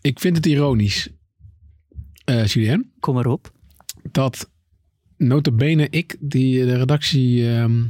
[0.00, 1.08] ik vind het ironisch,
[2.24, 3.52] eh Julien, Kom erop.
[4.10, 4.50] dat
[5.16, 7.84] notabene ik die de redactie ehm,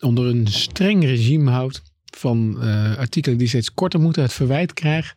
[0.00, 1.82] onder een streng regime houdt
[2.16, 5.14] van eh, artikelen die steeds korter moeten, het verwijt krijg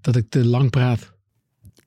[0.00, 1.12] dat ik te lang praat.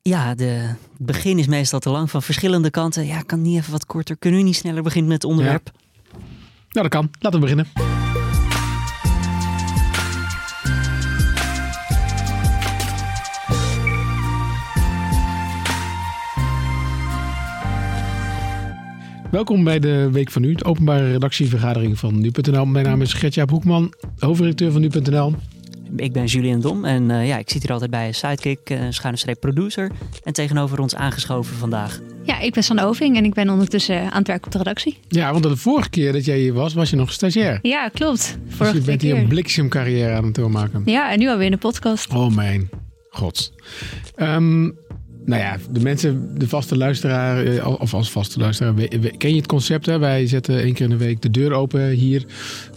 [0.02, 3.06] Ja, de, het begin is meestal te lang van verschillende kanten.
[3.06, 4.18] Ja, kan niet even wat korter.
[4.18, 5.72] Kunnen we niet sneller beginnen met het onderwerp?
[6.70, 7.10] Nou, dat kan.
[7.20, 8.05] Laten we beginnen.
[19.36, 22.66] Welkom bij de Week van Nu, de openbare redactievergadering van Nu.nl.
[22.66, 25.34] Mijn naam is Gertjaap Hoekman, hoofdredacteur van Nu.nl.
[25.96, 29.18] Ik ben Julian Dom en eh, ja, ik zit hier altijd bij Sidekick, uh, schuine
[29.18, 29.92] streep producer.
[30.24, 32.00] En tegenover ons aangeschoven vandaag.
[32.24, 34.98] Ja, ik ben San Oving en ik ben ondertussen aan het werk op de redactie.
[35.08, 37.60] Ja, want de vorige keer dat jij hier was, was je nog stagiair.
[37.62, 38.38] Ja, klopt.
[38.46, 40.82] Dus Vorige je bent hier een bliksemcarrière aan het doormaken.
[40.86, 42.14] Ja, en nu alweer in de podcast.
[42.14, 42.70] Oh mijn
[43.10, 43.54] god.
[44.16, 44.70] Ehm,
[45.26, 48.74] nou ja, de mensen, de vaste luisteraar, eh, of als vaste luisteraar,
[49.18, 49.86] ken je het concept?
[49.86, 50.00] Hè?
[50.00, 52.26] Wij zetten één keer in de week de deur open hier.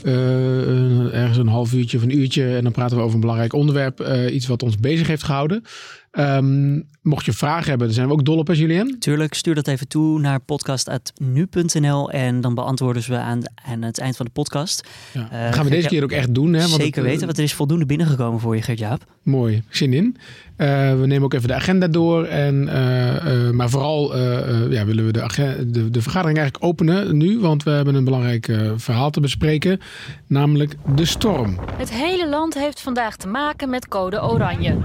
[0.04, 2.56] eh, ergens een half uurtje of een uurtje.
[2.56, 4.00] En dan praten we over een belangrijk onderwerp.
[4.00, 5.62] eh, iets wat ons bezig heeft gehouden.
[6.10, 8.96] Ehm, mocht je vragen hebben, daar zijn we ook dol op, hè Julien?
[8.98, 13.98] Tuurlijk, stuur dat even toe naar podcast.nu.nl en dan beantwoorden ze we aan, aan het
[13.98, 14.88] eind van de podcast.
[15.12, 15.28] Ja.
[15.30, 16.52] Eh, dat gaan we deze keer ook echt doen.
[16.52, 16.60] Hè?
[16.60, 19.04] Want Zeker het, eh, weten, want er is voldoende binnengekomen voor je, Gert-Jaap.
[19.22, 20.16] Mooi, zin in.
[20.56, 20.68] Eh,
[21.00, 22.24] we nemen ook even de agenda door.
[22.24, 26.66] En, eh, eh, maar vooral eh, eh, ja, willen we de, de, de vergadering eigenlijk
[26.66, 27.40] openen nu.
[27.40, 29.80] Want we hebben een belangrijk eh, verhaal te bespreken.
[30.26, 31.58] Namelijk de storm.
[31.76, 34.76] Het hele land heeft vandaag te maken met code oranje.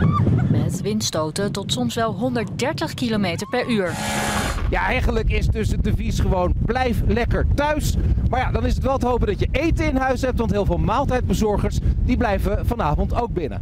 [0.64, 3.94] Met windstoten tot soms wel 130 km per uur.
[4.70, 7.94] Ja, eigenlijk is dus het devies gewoon blijf lekker thuis.
[8.30, 10.38] Maar ja, dan is het wel te hopen dat je eten in huis hebt.
[10.38, 13.62] Want heel veel maaltijdbezorgers die blijven vanavond ook binnen.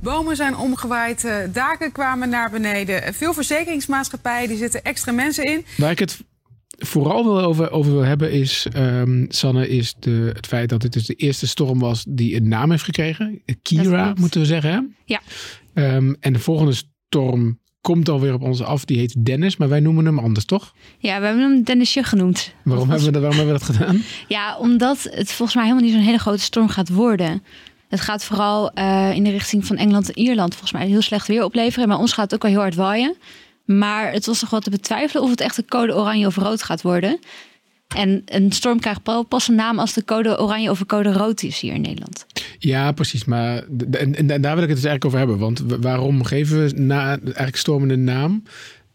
[0.00, 3.14] Bomen zijn omgewaaid, eh, daken kwamen naar beneden.
[3.14, 5.64] Veel verzekeringsmaatschappijen die zitten extra mensen in.
[5.76, 6.24] Waar ik het
[6.78, 10.92] vooral wil over, over wil hebben is, ehm, Sanne, is de, het feit dat dit
[10.92, 13.42] dus de eerste storm was die een naam heeft gekregen.
[13.62, 14.70] Kira, moeten we zeggen.
[14.70, 14.80] Hè?
[15.04, 15.20] Ja.
[15.74, 18.84] Ehm, en de volgende storm komt alweer op ons af.
[18.84, 20.72] Die heet Dennis, maar wij noemen hem anders, toch?
[20.98, 22.54] Ja, we hebben hem Dennisje genoemd.
[22.64, 24.02] Waarom hebben we dat, waarom hebben we dat gedaan?
[24.28, 27.42] Ja, omdat het volgens mij helemaal niet zo'n hele grote storm gaat worden.
[27.88, 31.26] Het gaat vooral eh, in de richting van Engeland en Ierland volgens mij heel slecht
[31.26, 31.88] weer opleveren.
[31.88, 33.16] Maar ons gaat het ook wel heel hard waaien.
[33.64, 36.62] Maar het was nog wel te betwijfelen of het echt een code oranje of rood
[36.62, 37.18] gaat worden.
[37.94, 41.12] En een storm krijgt pa- pas een naam als de code oranje of een code
[41.12, 42.26] rood is hier in Nederland.
[42.58, 43.24] Ja, precies.
[43.24, 45.38] Maar en, en daar wil ik het dus eigenlijk over hebben.
[45.38, 48.42] Want waarom geven we na, eigenlijk stormen een naam?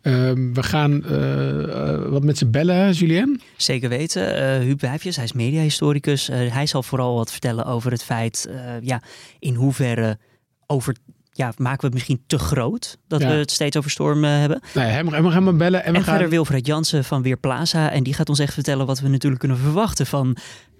[0.01, 1.63] Ehm, we gaan eh,
[1.93, 3.41] eh, wat met ze bellen, Julien.
[3.57, 4.35] Zeker weten.
[4.35, 6.27] Eh Huub Wijfjes, hij is mediahistoricus.
[6.27, 9.01] Hij zal vooral wat vertellen over het feit, eh, ja,
[9.39, 10.17] in hoeverre
[10.65, 10.95] over,
[11.37, 13.27] ja, maken we het misschien te groot dat Ja.
[13.27, 14.61] we het steeds over stormen hebben.
[14.73, 16.13] Nou, ja, hem, hem gaan we bellen en we En gaan...
[16.13, 19.57] verder Wilfred Jansen van Weerplaza en die gaat ons echt vertellen wat we natuurlijk kunnen
[19.57, 20.37] verwachten van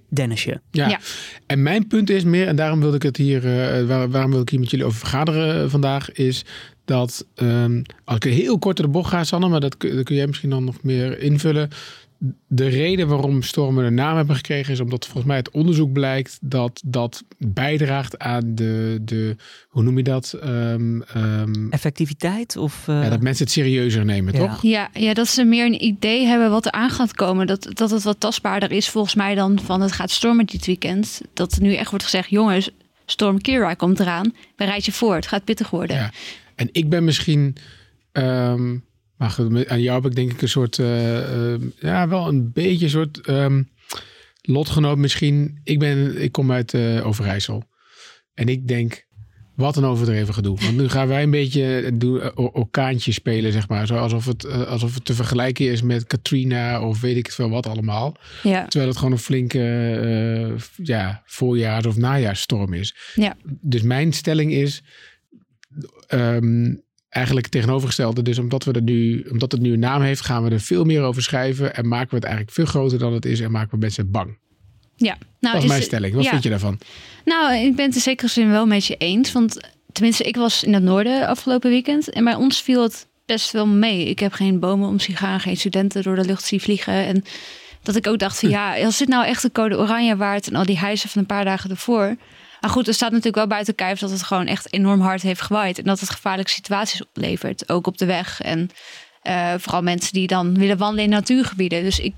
[0.09, 0.62] Dennisje.
[0.72, 0.88] Ja.
[0.88, 1.00] Ja.
[1.45, 4.41] En mijn punt is meer, en daarom wilde ik het hier, eh, waar, waarom wil
[4.41, 6.45] ik hier met jullie over vergaderen eh, vandaag, is
[6.85, 10.16] dat ehm, als ik heel kort door de bocht ga, Sanne, maar dat, dat kun
[10.16, 11.69] jij misschien dan nog meer invullen.
[12.47, 16.38] De reden waarom stormen een naam hebben gekregen is omdat volgens mij het onderzoek blijkt
[16.41, 19.35] dat dat bijdraagt aan de, de
[19.67, 20.33] hoe noem je dat?
[20.41, 22.88] Ehm, ehm, Effectiviteit of...
[22.88, 24.39] eh, ja, dat mensen het serieuzer nemen, Ja.
[24.39, 24.61] toch?
[24.61, 27.47] Ja, ja, dat ze meer een idee hebben wat er aan gaat komen.
[27.47, 31.22] Dat, dat het wat tastbaarder is volgens mij dan van het gaat stormen dit weekend.
[31.33, 32.69] Dat er nu echt wordt gezegd, jongens,
[33.06, 34.33] storm Kira komt eraan.
[34.56, 35.95] Bereid je voor, het gaat pittig worden.
[35.95, 36.11] Ja.
[36.56, 37.56] En ik ben misschien,
[38.11, 38.75] ehm,
[39.17, 42.51] maar goed, aan jou heb ik denk ik een soort, eh, eh, ja, wel een
[42.51, 43.63] beetje een soort ehm,
[44.41, 45.59] lotgenoot misschien.
[45.63, 47.63] Ik, ben, ik kom uit eh, Overijssel.
[48.33, 49.06] En ik denk,
[49.56, 50.57] wat een overdreven gedoe.
[50.59, 53.88] Want nu gaan wij een beetje doen, orkaantje spelen, zeg maar.
[53.88, 57.50] Zo alsof het, alsof het te vergelijken is met Katrina of weet ik het veel
[57.50, 58.16] wat allemaal.
[58.44, 62.95] Ja, Terwijl het gewoon een flinke ja, voorjaars- of najaarsstorm is.
[63.16, 63.35] ja.
[63.61, 64.83] Dus mijn stelling is
[66.07, 66.73] ehm,
[67.09, 68.21] eigenlijk het tegenovergestelde.
[68.21, 70.83] Dus omdat, we er nu, omdat het nu een naam heeft, gaan we er veel
[70.83, 71.75] meer over schrijven.
[71.75, 73.39] En maken we het eigenlijk veel groter dan het is.
[73.39, 74.38] En maken we mensen bang.
[74.95, 75.18] ja.
[75.39, 76.13] Nou, Dat is mijn stelling.
[76.13, 76.30] Wat ja.
[76.30, 76.80] vind je daarvan?
[77.25, 79.31] Nou, ik ben het in zekere zin wel met je eens.
[79.31, 79.59] Want
[79.92, 82.09] tenminste, ik was in het noorden afgelopen weekend.
[82.09, 84.06] En bij ons viel het best wel mee.
[84.06, 86.94] Ik heb geen bomen om gaan, geen studenten door de lucht zien vliegen.
[86.94, 87.24] En
[87.83, 90.56] dat ik ook dacht van ja, als dit nou echt de code oranje waard en
[90.56, 92.15] al die huizen van een paar dagen ervoor.
[92.62, 95.42] Maar goed, er staat natuurlijk wel buiten kijf dat het gewoon echt enorm hard heeft
[95.42, 95.77] gewaaid.
[95.77, 97.69] En dat het gevaarlijke situaties oplevert.
[97.69, 98.42] Ook op de weg.
[98.42, 98.69] En
[99.21, 101.83] eh, vooral mensen die dan willen wandelen in natuurgebieden.
[101.83, 102.13] Dus ik,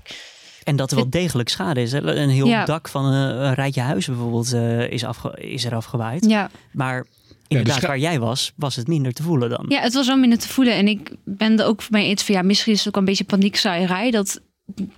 [0.64, 1.92] En dat er wel degelijk schade is.
[1.92, 2.00] Hè?
[2.16, 2.64] Een heel Ja.
[2.64, 6.24] dak van een, een rijtje huizen bijvoorbeeld eh, is, afge, is er afgewaaid.
[6.26, 7.06] ja, Maar
[7.48, 9.64] inderdaad, scha- waar jij was, was het minder te voelen dan.
[9.68, 10.74] Ja, het was wel minder te voelen.
[10.74, 13.24] En ik ben er ook mee eens van ja, misschien is het ook een beetje
[13.24, 14.10] paniekzaaierij.
[14.10, 14.40] Dat,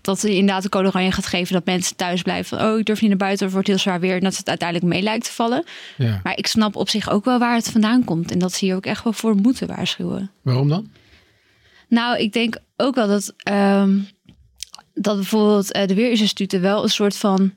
[0.00, 2.58] dat je inderdaad de code oranje gaat geven dat mensen thuis blijven.
[2.58, 4.14] Van, oh, ik durf niet naar buiten, het wordt heel zwaar weer.
[4.14, 5.64] En dat het uiteindelijk mee lijkt te vallen.
[5.96, 6.20] Ja.
[6.22, 8.30] Maar ik snap op zich ook wel waar het vandaan komt.
[8.30, 10.30] En dat ze hier ook echt wel voor moeten waarschuwen.
[10.42, 10.90] Waarom dan?
[11.88, 13.98] Nou, ik denk ook wel dat, ehm,
[14.94, 17.52] dat bijvoorbeeld eh, de weerinstituten wel een soort van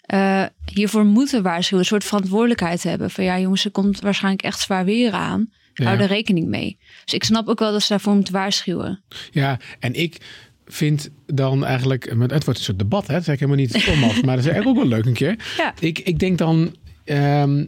[0.00, 1.82] eh, hiervoor moeten waarschuwen.
[1.84, 3.10] Een soort verantwoordelijkheid hebben.
[3.10, 5.50] Van ja, jongens, er komt waarschijnlijk echt zwaar weer aan.
[5.74, 6.02] Hou Ja.
[6.02, 6.78] er rekening mee.
[7.04, 9.02] Dus ik snap ook wel dat ze daarvoor moeten waarschuwen.
[9.30, 10.16] Ja, en ik
[10.68, 13.14] vind dan eigenlijk, het wordt een soort debat, hè?
[13.14, 15.12] Dat zeg ik helemaal niet stom af, maar dat is eigenlijk ook wel leuk een
[15.12, 15.36] keer.
[15.56, 15.74] Ja.
[15.80, 16.74] Ik, ik denk dan,
[17.04, 17.64] ehm,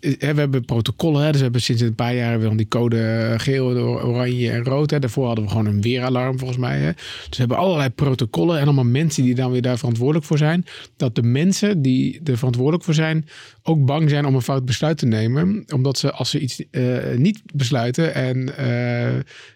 [0.00, 3.02] we hebben protocollen, dus we hebben sinds een paar jaar hebben we dan die code
[3.02, 4.90] eh, geel, oranje en rood.
[4.90, 4.98] Hè?
[4.98, 6.78] Daarvoor hadden we gewoon een weeralarm volgens mij.
[6.78, 6.92] Hè?
[6.92, 10.64] Dus we hebben allerlei protocollen en allemaal mensen die dan weer daar verantwoordelijk voor zijn.
[10.96, 13.26] Dat de mensen die er verantwoordelijk voor zijn
[13.62, 15.64] ook bang zijn om een fout besluit te nemen.
[15.74, 16.82] Omdat ze als ze iets eh,
[17.16, 18.54] niet besluiten en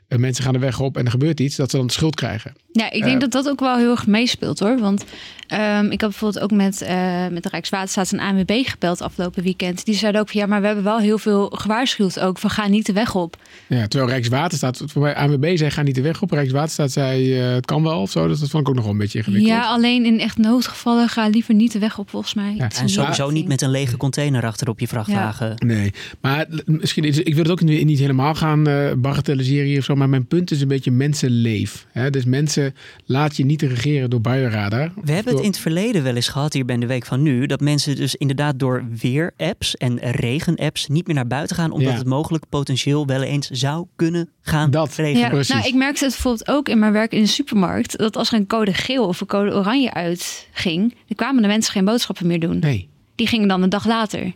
[0.08, 2.14] eh, mensen gaan de weg op en er gebeurt iets, dat ze dan de schuld
[2.14, 2.54] krijgen.
[2.72, 4.78] Ja, ik denk Eh, dat dat ook wel heel erg meespeelt hoor.
[4.78, 5.04] Want
[5.46, 9.84] ehm, ik heb bijvoorbeeld ook met, eh, met de Rijkswaterstaat en ANWB gebeld afgelopen weekend.
[9.84, 12.68] Die zeiden ook van ja, maar we hebben wel heel veel gewaarschuwd ook van ga
[12.68, 13.36] niet de weg op.
[13.66, 16.30] Ja, terwijl Rijkswaterstaat, voor mij ANWB zei ga niet de weg op.
[16.30, 18.28] Rijkswaterstaat zei eh, het kan wel of zo.
[18.28, 19.52] Dus dat vond ik ook nog wel een beetje ingewikkeld.
[19.52, 22.54] Ja, alleen in echt noodgevallen ga liever niet de weg op volgens mij.
[22.56, 25.54] Ja, En sowieso niet met een lege container achter op je vrachtwagen.
[25.66, 29.78] Nee, maar misschien is, ik wil het ook niet, niet helemaal gaan eh bagatelliseren hier
[29.78, 29.94] of zo.
[29.96, 31.86] Maar mijn punt is een beetje mensenleef.
[31.92, 32.10] Hè?
[32.10, 34.92] Dus mensen, laat je niet regeren door buienradar.
[35.04, 37.46] We hebben het in het verleden wel eens gehad hier bij de Week van Nu.
[37.46, 41.70] Dat mensen dus inderdaad door weer-apps en regen-apps niet meer naar buiten gaan.
[41.70, 41.98] Omdat Ja.
[41.98, 44.94] het mogelijk potentieel wel eens zou kunnen gaan Dat.
[44.94, 45.20] regenen.
[45.20, 45.54] Ja, precies.
[45.54, 47.98] nou, ik merkte het bijvoorbeeld ook in mijn werk in de supermarkt.
[47.98, 51.72] Dat als er een code geel of een code oranje uitging, dan kwamen de mensen
[51.72, 52.58] geen boodschappen meer doen.
[52.58, 52.88] Nee.
[53.14, 54.32] Die gingen dan een dag later.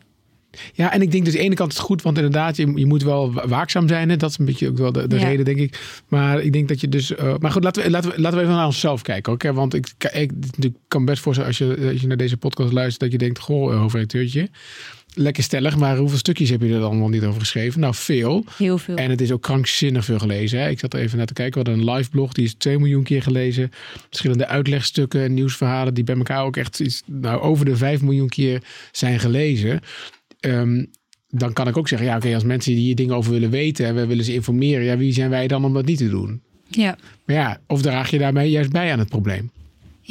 [0.72, 2.72] Ja, en ik denk dus aan de ene kant is het goed, want inderdaad, je,
[2.74, 4.08] je moet wel wa- waakzaam zijn.
[4.08, 4.16] Hè?
[4.16, 5.26] Dat is een beetje ook wel de, de Ja.
[5.26, 5.78] reden, denk ik.
[6.08, 7.14] Maar ik denk dat je dus.
[7.14, 9.32] eh, maar goed, laten we, laten, we, laten we even naar onszelf kijken.
[9.32, 12.72] Oké, want ik, ik, ik kan best voorstellen als je, als je naar deze podcast
[12.72, 14.48] luistert, dat je denkt: Goh, eh, hoofdredacteurtje.
[15.14, 17.80] Lekker stellig, maar hoeveel stukjes heb je er dan wel niet over geschreven?
[17.80, 18.44] Nou, veel.
[18.56, 18.96] Heel veel.
[18.96, 20.60] En het is ook krankzinnig veel gelezen.
[20.60, 20.68] Hè?
[20.68, 21.62] Ik zat er even naar te kijken.
[21.62, 23.70] We hadden een live blog, die is 2 miljoen keer gelezen.
[24.08, 28.28] Verschillende uitlegstukken en nieuwsverhalen, die bij elkaar ook echt iets, nou, over de 5 miljoen
[28.28, 28.62] keer
[28.92, 29.80] zijn gelezen.
[30.40, 30.84] Ehm,
[31.28, 33.86] dan kan ik ook zeggen, ja, oké, als mensen die hier dingen over willen weten
[33.86, 36.42] en we willen ze informeren, ja, wie zijn wij dan om dat niet te doen?
[36.68, 36.96] Ja.
[37.24, 39.50] Maar ja, of draag je daarmee juist bij aan het probleem?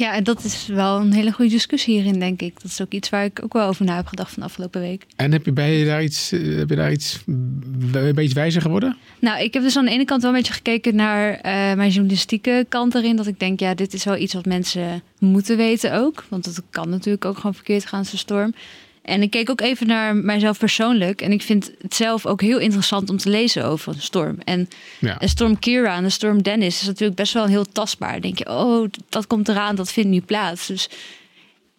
[0.00, 2.54] ja, en dat is wel een hele goede discussie hierin, denk ik.
[2.54, 4.80] Dat is ook iets waar ik ook wel over na heb gedacht van de afgelopen
[4.80, 5.06] week.
[5.16, 8.34] En heb je, je daar iets, eh, heb je daar iets, ben je een beetje
[8.34, 8.96] wijzer geworden?
[9.18, 11.90] Nou, ik heb dus aan de ene kant wel een beetje gekeken naar eh, mijn
[11.90, 13.16] journalistieke kant erin.
[13.16, 16.24] Dat ik denk, ja, dit is wel iets wat mensen moeten weten ook.
[16.28, 18.54] Want het kan natuurlijk ook gewoon verkeerd gaan, zo'n storm.
[19.02, 21.20] En ik keek ook even naar mijzelf persoonlijk.
[21.22, 24.38] En ik vind het zelf ook heel interessant om te lezen over een storm.
[24.44, 24.68] En
[25.00, 25.22] Ja.
[25.22, 28.12] een storm Kira en een storm Dennis is natuurlijk best wel heel tastbaar.
[28.12, 30.66] Dan denk je, oh, dat komt eraan, dat vindt nu plaats.
[30.66, 30.88] Dus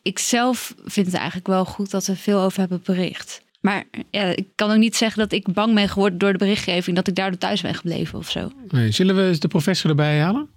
[0.01, 3.41] ik zelf vind het eigenlijk wel goed dat we veel over hebben bericht.
[3.61, 6.95] Maar ja, ik kan ook niet zeggen dat ik bang ben geworden door de berichtgeving,
[6.95, 8.51] dat ik daardoor thuis ben gebleven of zo.
[8.69, 10.49] Nee, zullen we eens de professor erbij halen?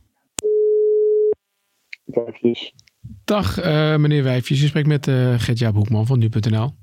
[3.25, 6.75] Dag eh, meneer Wijfjes, je spreekt met uh, Gert-Jaap Hoekman van nu.nl.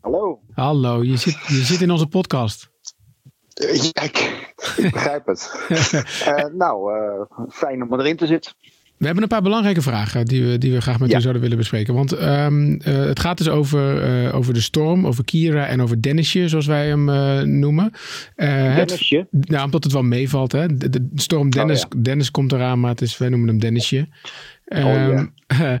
[0.00, 0.40] Hallo.
[0.52, 2.70] Hallo, je zit, je zit in onze podcast.
[3.54, 4.44] Eh, ja, ik,
[4.76, 5.54] ik begrijp het.
[6.58, 6.90] Nou,
[7.50, 8.52] fijn om erin te zitten.
[8.96, 11.18] We hebben een paar belangrijke vragen die we, die we graag met Ja.
[11.18, 11.94] u zouden willen bespreken.
[11.94, 16.48] Want ehm, eh, het gaat dus over, over de storm, over Kira en over Dennisje,
[16.48, 17.04] zoals wij hem
[17.58, 17.92] noemen.
[18.34, 19.26] Het- Dennisje.
[19.30, 20.52] nou, omdat het wel meevalt.
[20.52, 20.66] Hè?
[20.76, 24.08] De, de storm Dennis, Oh, Dennis komt eraan, maar het is, wij noemen hem Dennisje.
[24.68, 24.78] Oh.
[24.78, 25.26] Ehm,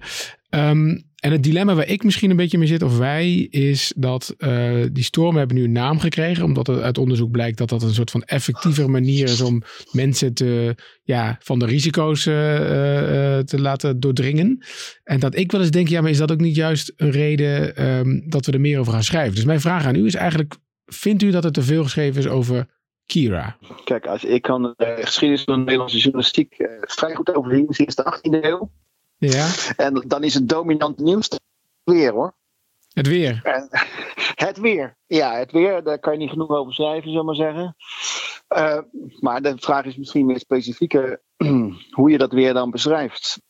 [0.50, 4.34] ehm, en het dilemma waar ik misschien een beetje mee zit, of wij, is dat
[4.38, 6.44] eh, die stormen hebben nu een naam gekregen.
[6.44, 9.62] Omdat het uit onderzoek blijkt dat dat een soort van effectievere manier is om
[9.92, 14.64] mensen te, ja, van de risico's eh, eh, te laten doordringen.
[15.04, 17.76] En dat ik wel eens denk, ja, maar is dat ook niet juist een reden
[17.76, 19.34] ehm, dat we er meer over gaan schrijven?
[19.34, 22.28] Dus mijn vraag aan u is eigenlijk, vindt u dat er te veel geschreven is
[22.28, 22.66] over
[23.06, 23.56] Kira?
[23.84, 27.94] Kijk, als, ik kan de geschiedenis van de Nederlandse journalistiek eh, vrij goed overzien sinds
[27.94, 28.70] de 18e eeuw.
[29.18, 31.28] Ja, En dan is het dominant nieuws
[31.84, 32.34] weer hoor.
[32.92, 33.40] het weer.
[33.42, 33.68] En,
[34.46, 34.96] het weer.
[35.06, 37.76] Ja, het weer, daar kan je niet genoeg over schrijven, zullen maar zeggen.
[38.48, 38.78] Eh,
[39.20, 41.22] maar de vraag is misschien meer specifieker
[41.96, 43.40] hoe je dat weer dan beschrijft.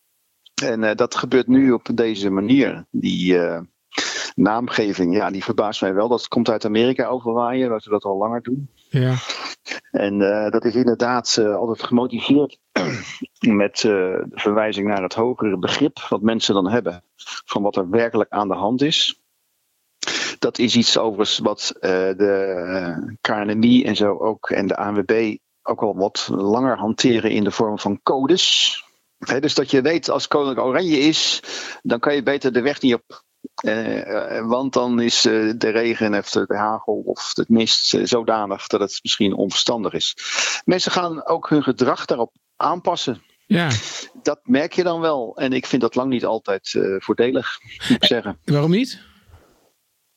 [0.62, 2.86] En eh, dat gebeurt nu op deze manier.
[2.90, 3.60] Die eh,
[4.36, 6.08] naamgeving, ja, die verbaast mij wel.
[6.08, 8.70] Dat komt uit Amerika overwaaien, waar ze dat al langer doen.
[8.88, 9.14] Ja,
[9.90, 12.58] En eh, dat is inderdaad eh, altijd gemotiveerd
[13.62, 17.02] met de verwijzing naar het hogere begrip wat mensen dan hebben
[17.44, 19.20] van wat er werkelijk aan de hand is.
[20.38, 25.82] Dat is iets overigens wat uh, de KNMI en zo ook en de ANWB ook
[25.82, 28.84] al wat langer hanteren in de vorm van codes.
[29.40, 31.42] dus dat je weet als koninklijk oranje is,
[31.82, 33.24] dan kan je beter de weg niet op.
[33.64, 38.66] Uh, want dan is uh, de regen of de hagel of het mist uh, zodanig
[38.66, 40.16] dat het misschien onverstandig is.
[40.64, 43.22] Mensen gaan ook hun gedrag daarop aanpassen.
[43.46, 43.70] Ja.
[44.22, 45.36] Dat merk je dan wel.
[45.36, 47.58] En ik vind dat lang niet altijd voordelig,
[47.88, 48.38] moet ik zeggen.
[48.44, 49.00] Waarom niet?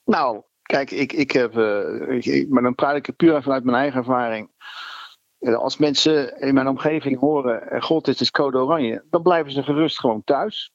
[0.05, 1.57] Nou, kijk, ik, ik heb.
[2.09, 4.51] Ik, maar dan praat ik puur vanuit mijn eigen ervaring.
[5.39, 9.99] Als mensen in mijn omgeving horen, god, dit is code oranje, dan blijven ze gerust
[9.99, 10.71] gewoon thuis.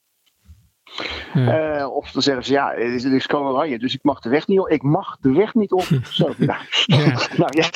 [1.34, 1.80] Ja.
[1.80, 4.46] Uh, of dan zeggen ze, ja, dit is code oranje, dus ik mag de weg
[4.46, 4.68] niet op.
[4.68, 5.88] Ik mag de weg niet op.
[6.10, 6.60] Zo, ja.
[7.36, 7.68] nou, ja.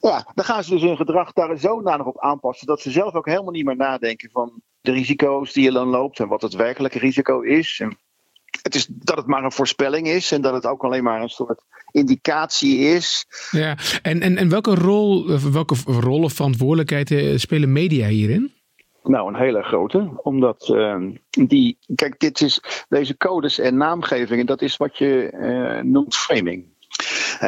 [0.00, 3.26] ja, dan gaan ze dus hun gedrag daar zodanig op aanpassen, dat ze zelf ook
[3.26, 6.98] helemaal niet meer nadenken van de risico's die je dan loopt en wat het werkelijke
[6.98, 7.80] risico is.
[7.82, 7.98] En
[8.62, 11.28] het is dat het maar een voorspelling is en dat het ook alleen maar een
[11.28, 13.26] soort indicatie is.
[13.50, 18.55] Ja, en, en, en welke rol, welke rol of verantwoordelijkheid spelen media hierin?
[19.08, 20.10] Nou, een hele grote.
[20.22, 20.96] Omdat uh,
[21.30, 21.78] die.
[21.94, 26.74] Kijk, dit is, deze codes en naamgevingen, dat is wat je uh, noemt framing.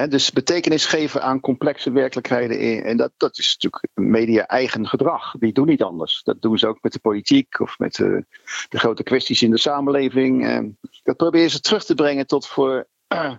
[0.09, 2.85] Dus betekenis geven aan complexe werkelijkheden.
[2.85, 5.35] En dat, dat is natuurlijk media-eigen gedrag.
[5.39, 6.23] Die doen niet anders.
[6.23, 8.25] Dat doen ze ook met de politiek of met de,
[8.69, 10.47] de grote kwesties in de samenleving.
[10.47, 13.35] En dat proberen ze terug te brengen tot voor uh,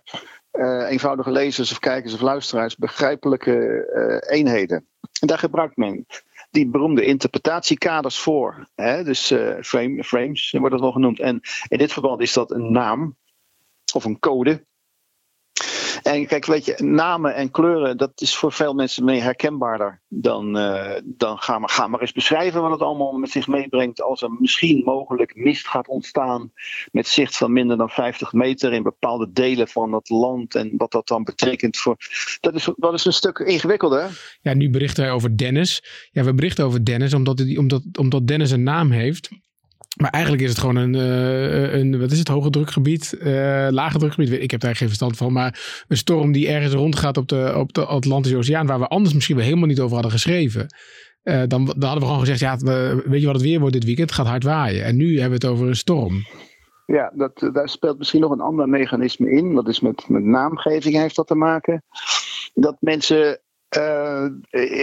[0.90, 4.88] eenvoudige lezers of kijkers of luisteraars begrijpelijke uh, eenheden.
[5.22, 6.06] En daar gebruikt men
[6.50, 8.68] die beroemde interpretatiekaders voor.
[8.75, 9.03] Hè?
[9.03, 11.20] Dus frame, frames wordt dat wel genoemd.
[11.20, 13.15] En in dit verband is dat een naam
[13.94, 14.68] of een code.
[16.01, 20.58] En kijk, weet je, namen en kleuren, dat is voor veel mensen meer herkenbaarder dan,
[20.58, 24.22] uh, dan ga, maar, ga maar eens beschrijven wat het allemaal met zich meebrengt als
[24.22, 26.51] er misschien mogelijk mist gaat ontstaan
[26.91, 30.91] met zicht van minder dan 50 meter in bepaalde delen van het land en wat
[30.91, 31.98] dat dan betekent voor.
[32.39, 34.38] Dat is, dat is een stuk ingewikkelder.
[34.41, 35.84] Ja, nu berichten wij over Dennis.
[36.12, 39.29] Ja, we berichten over Dennis omdat, omdat, omdat Dennis een naam heeft.
[40.01, 43.98] Maar eigenlijk is het gewoon een, uh, een wat is het, hoge drukgebied, uh, lage
[43.98, 44.32] drukgebied.
[44.32, 45.34] Ik heb daar geen verstand van.
[45.34, 49.13] Maar een storm die ergens rondgaat op de, op de Atlantische Oceaan, waar we anders
[49.13, 50.65] misschien wel helemaal niet over hadden geschreven.
[51.24, 52.58] Uh, dan, dan hadden we gewoon gezegd, ja,
[53.10, 54.10] weet je wat het weer wordt dit weekend?
[54.10, 54.84] Het gaat hard waaien.
[54.84, 56.25] En nu hebben we het over een storm.
[56.86, 59.56] Ja, dat, daar speelt misschien nog een ander mechanisme in.
[59.56, 61.84] Dat is met, met naamgeving heeft dat te maken.
[62.53, 63.39] Dat mensen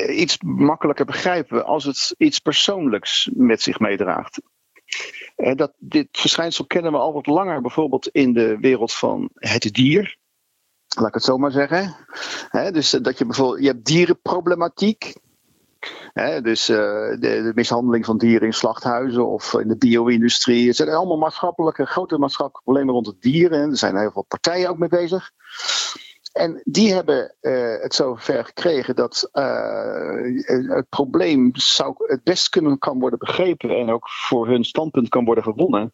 [0.09, 4.41] iets makkelijker begrijpen als het iets persoonlijks met zich meedraagt.
[5.37, 10.17] Dat, dit verschijnsel kennen we al wat langer, bijvoorbeeld in de wereld van het dier.
[10.97, 11.97] Laat ik het zo maar zeggen.
[12.73, 15.15] dus dat je bijvoorbeeld, je hebt dierenproblematiek.
[16.43, 20.67] dus uh, de, de, mishandeling van dieren in slachthuizen of in de bio-industrie.
[20.67, 23.71] Het zijn allemaal maatschappelijke, grote maatschappelijke problemen rond het dieren.
[23.71, 25.33] Er zijn heel veel partijen ook mee bezig.
[26.37, 32.79] En die hebben uh, het zover gekregen dat uh, het probleem zou het best kunnen
[32.79, 35.93] kan worden begrepen en ook voor hun standpunt kan worden gewonnen.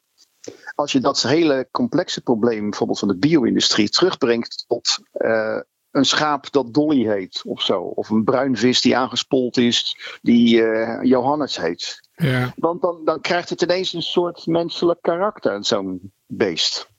[0.75, 6.53] Als je dat hele complexe probleem, bijvoorbeeld van de bio-industrie, terugbrengt tot uh, een schaap
[6.53, 7.81] dat Dolly heet of zo.
[7.81, 10.57] Of een bruinvis die aangespoeld is, die
[11.03, 12.09] Johannes heet.
[12.13, 12.53] Ja.
[12.57, 16.92] Want dan, dan krijgt het ineens een soort menselijk karakter, zo'n beest.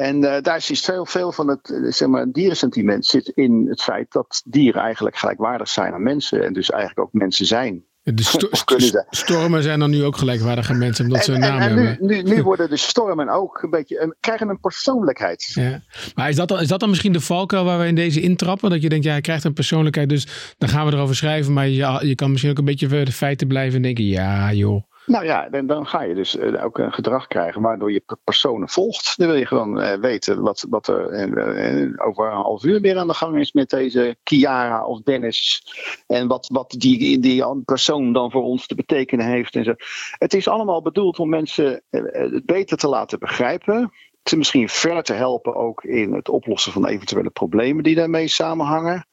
[0.00, 4.12] En uh, daar is veel, veel van het zeg maar, dierensentiment zit in het feit
[4.12, 6.44] dat dieren eigenlijk gelijkwaardig zijn aan mensen.
[6.44, 7.84] En dus eigenlijk ook mensen zijn.
[8.14, 11.62] De sto st stormen zijn dan nu ook gelijkwaardige mensen, omdat ze een naam en
[11.62, 11.96] hebben.
[12.00, 15.50] Nu, nu, nu, worden de stormen ook een beetje, een, krijgen een persoonlijkheid.
[15.54, 15.82] Ja.
[16.14, 18.70] Maar is dat, dan, is dat dan misschien de valkuil waar we in deze intrappen?
[18.70, 21.52] Dat je denkt, ja, hij krijgt een persoonlijkheid, dus dan gaan we erover schrijven.
[21.52, 24.82] Maar je, je kan misschien ook een beetje de feiten blijven en denken, ja joh.
[25.06, 28.68] Nou ja, dan, dan ga je dus uh, ook een gedrag krijgen waardoor je personen
[28.68, 29.16] volgt.
[29.16, 32.98] Dan wil je gewoon uh, weten wat, wat er uh, over een half uur weer
[32.98, 35.62] aan de gang is met deze Kiara of Dennis.
[36.06, 39.54] En wat, wat die, die persoon dan voor ons te betekenen heeft.
[39.54, 39.74] En zo.
[40.10, 43.92] Het is allemaal bedoeld om mensen het beter te laten begrijpen.
[44.22, 49.06] Ze misschien verder te helpen ook in het oplossen van eventuele problemen die daarmee samenhangen.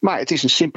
[0.00, 0.72] Maar het is een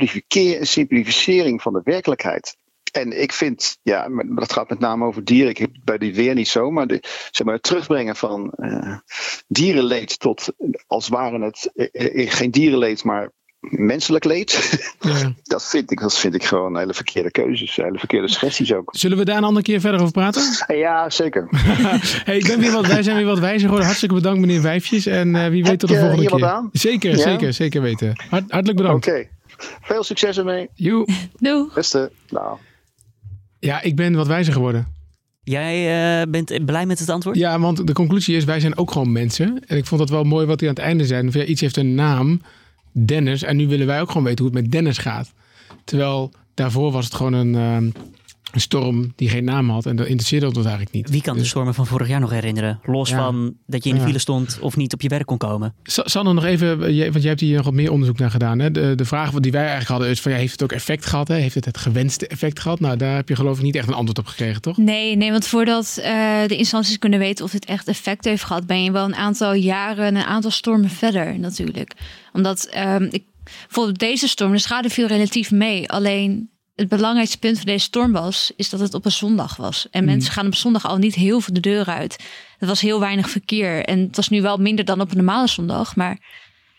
[0.65, 2.60] simplificering van de werkelijkheid.
[2.91, 5.50] En ik vind, ja, dat gaat met name over dieren.
[5.50, 7.00] Ik heb bij die weer niet zo, maar, de,
[7.31, 8.98] zeg maar het terugbrengen van uh,
[9.48, 10.53] dierenleed tot
[10.88, 13.31] als waren het uh, geen dierenleed, maar
[13.62, 14.79] menselijk leed.
[15.00, 15.33] Ja.
[15.43, 18.89] dat, vind ik, dat vind ik gewoon hele verkeerde keuzes, hele verkeerde suggesties ook.
[18.95, 20.75] Zullen we daar een andere keer verder over praten?
[20.77, 21.48] Ja, zeker.
[22.25, 23.86] hey, ik ben weer wat, wij zijn weer wat wijzer geworden.
[23.86, 25.05] Hartstikke bedankt meneer Wijfjes.
[25.05, 26.45] En uh, wie weet tot de volgende keer.
[26.45, 26.69] Aan?
[26.71, 27.17] Zeker, ja?
[27.17, 28.13] zeker, zeker weten.
[28.29, 29.07] Hart, hartelijk bedankt.
[29.07, 29.15] Oké.
[29.15, 29.29] Okay.
[29.81, 30.69] Veel succes ermee.
[30.74, 31.07] Joe.
[31.39, 31.69] Doei.
[31.74, 32.12] Beste.
[32.29, 32.57] Nou.
[33.62, 34.88] Ja, ik ben wat wijzer geworden.
[35.44, 37.38] Jij uh, bent blij met het antwoord?
[37.38, 39.62] Ja, want de conclusie is, wij zijn ook gewoon mensen.
[39.68, 41.30] En ik vond dat wel mooi wat hij aan het einde zei.
[41.32, 42.41] Ja, iets heeft een naam,
[42.91, 43.44] Dennis.
[43.44, 45.34] En nu willen wij ook gewoon weten hoe het met Dennis gaat.
[45.84, 47.91] Terwijl daarvoor was het gewoon een, uh,
[48.51, 49.86] een storm die geen naam had.
[49.86, 51.10] En dat interesseerde ons eigenlijk niet.
[51.10, 52.79] Wie kan de Dus- stormen van vorig jaar nog herinneren?
[52.86, 53.17] Los Ja.
[53.17, 54.08] van dat je in de Ja.
[54.08, 55.74] file stond of niet op je werk kon komen.
[55.84, 58.60] Sa- Sanne, nog even, jij- want jij hebt hier nog wat meer onderzoek naar gedaan.
[58.60, 58.72] Hè?
[58.72, 61.27] De, de vraag die wij eigenlijk hadden is van, ja, heeft het ook effect gehad?
[61.27, 61.36] Hè?
[61.36, 62.79] Heeft het het gewenste effect gehad?
[62.79, 64.77] Nou, daar heb je geloof ik niet echt een antwoord op gekregen, toch?
[64.77, 66.12] Nee, nee, want voordat eh,
[66.48, 69.53] de instanties kunnen weten of dit echt effect heeft gehad, ben je wel een aantal
[69.53, 71.93] jaren en een aantal stormen verder natuurlijk.
[72.34, 73.24] Omdat ehm, ik,
[73.65, 75.89] bijvoorbeeld deze storm, de schade viel relatief mee.
[75.89, 76.50] Alleen
[76.82, 79.88] het belangrijkste punt van deze storm was, is dat het op een zondag was.
[79.92, 82.24] En mensen gaan op zondag al niet heel veel de deur uit.
[82.60, 83.86] Er was heel weinig verkeer.
[83.86, 86.18] En het was nu wel minder dan op een normale zondag, maar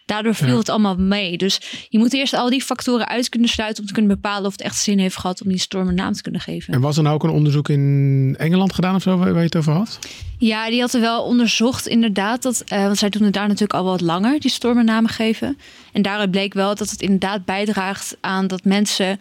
[0.07, 0.57] daardoor viel Ja.
[0.57, 1.37] het allemaal mee.
[1.39, 4.53] Dus je moet eerst al die factoren uit kunnen sluiten om te kunnen bepalen of
[4.53, 6.75] het echt zin heeft gehad om die storm een naam te kunnen geven.
[6.75, 9.45] En was er nou ook een onderzoek in Engeland gedaan of zo, waar, waar je
[9.45, 9.99] het over had?
[10.39, 12.43] Ja, die had er wel onderzocht inderdaad.
[12.43, 15.59] Dat, eh, want zij doen het daar natuurlijk al wat langer, die stormen namen geven.
[15.93, 19.21] En daaruit bleek wel dat het inderdaad bijdraagt aan dat mensen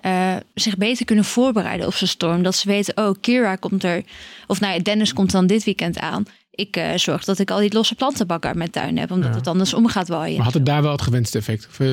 [0.00, 2.42] eh, zich beter kunnen voorbereiden op zo'n storm.
[2.42, 4.02] Dat ze weten, oh, Kira komt er.
[4.46, 6.24] Of nou ja, Dennis komt dan dit weekend aan.
[6.50, 9.36] Ik eh, zorg dat ik al die losse plantenbakken uit mijn tuin heb, omdat Ja.
[9.36, 10.36] het anders om gaat waaien.
[10.36, 11.66] Maar had het daar wel het gewenste effect?
[11.70, 11.88] Of, eh,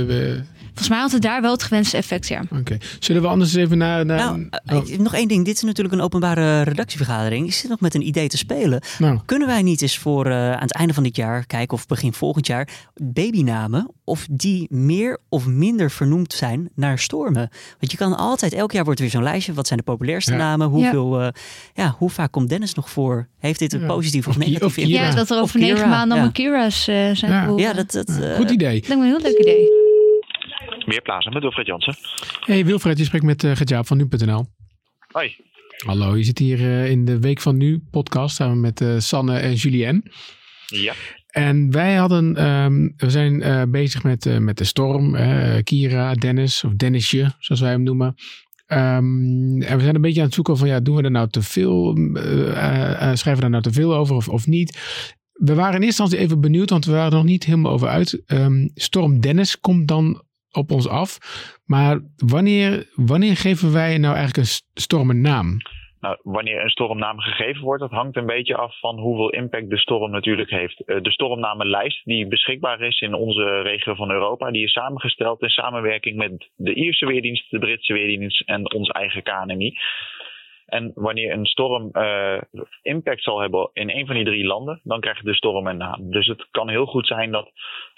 [0.77, 2.43] Volgens mij had het daar wel het gewenste effect, ja.
[2.59, 2.77] Oké.
[2.99, 4.05] Zullen we anders even naar...
[4.05, 5.45] naar Nou, eh, oh, nog één ding.
[5.45, 7.47] Dit is natuurlijk een openbare redactievergadering.
[7.47, 8.81] Ik zit nog met een idee te spelen.
[8.97, 11.85] nou, Kunnen wij niet eens voor eh, aan het einde van dit jaar kijken of
[11.87, 17.49] begin volgend jaar babynamen of die meer of minder vernoemd zijn naar stormen?
[17.79, 19.53] Want je kan altijd, elk jaar wordt er weer zo'n lijstje.
[19.53, 20.37] Wat zijn de populairste Ja.
[20.37, 20.67] namen?
[20.67, 21.33] Hoeveel, ja.
[21.73, 23.27] ja, hoe vaak komt Dennis nog voor?
[23.39, 23.85] Heeft dit een Ja.
[23.87, 25.03] positief of, negatief of Kira.
[25.09, 26.13] Ja, dat er over negen maanden ja.
[26.13, 27.73] allemaal Kira's eh, zijn Ja.
[27.73, 28.71] dat, dat, eh, goed idee.
[28.71, 29.66] lijkt me een heel leuk idee.
[30.87, 31.95] Weerplaatsen met Wilfred Jansen.
[32.39, 34.45] Hey Wilfred, je spreekt met uh, Gertjaap van Nu.nl.
[35.11, 35.35] Hoi.
[35.85, 39.37] Hallo, je zit hier uh, in de Week van Nu podcast samen met uh, Sanne
[39.37, 40.11] en Julien.
[40.65, 40.93] Ja.
[41.27, 45.15] En wij hadden, um, we zijn uh, bezig met, met de storm.
[45.63, 48.15] Kira, Dennis of Dennisje, zoals wij hem noemen.
[48.67, 51.29] Um, en we zijn een beetje aan het zoeken van, ja, doen we er nou
[51.29, 51.95] te veel,
[53.13, 54.77] schrijven we daar nou te veel over of, of niet?
[55.33, 57.87] We waren in eerste instantie even benieuwd, want we waren er nog niet helemaal over
[57.87, 58.23] uit.
[58.27, 60.25] Um, storm Dennis komt dan
[60.57, 61.17] op ons af.
[61.65, 65.57] Maar wanneer, wanneer geven wij nou eigenlijk een storm een naam?
[66.01, 69.77] Nou, wanneer een stormnaam gegeven wordt, dat hangt een beetje af van hoeveel impact de
[69.77, 70.77] storm natuurlijk heeft.
[70.85, 76.17] De stormnamenlijst die beschikbaar is in onze regio van Europa, die is samengesteld in samenwerking
[76.17, 79.73] met de Ierse Weerdienst, de Britse Weerdienst en ons eigen KNMI.
[80.67, 82.41] En wanneer een storm uh,
[82.81, 86.11] impact zal hebben in een van die drie landen, dan krijgt de storm een naam.
[86.11, 87.51] Dus het kan heel goed zijn dat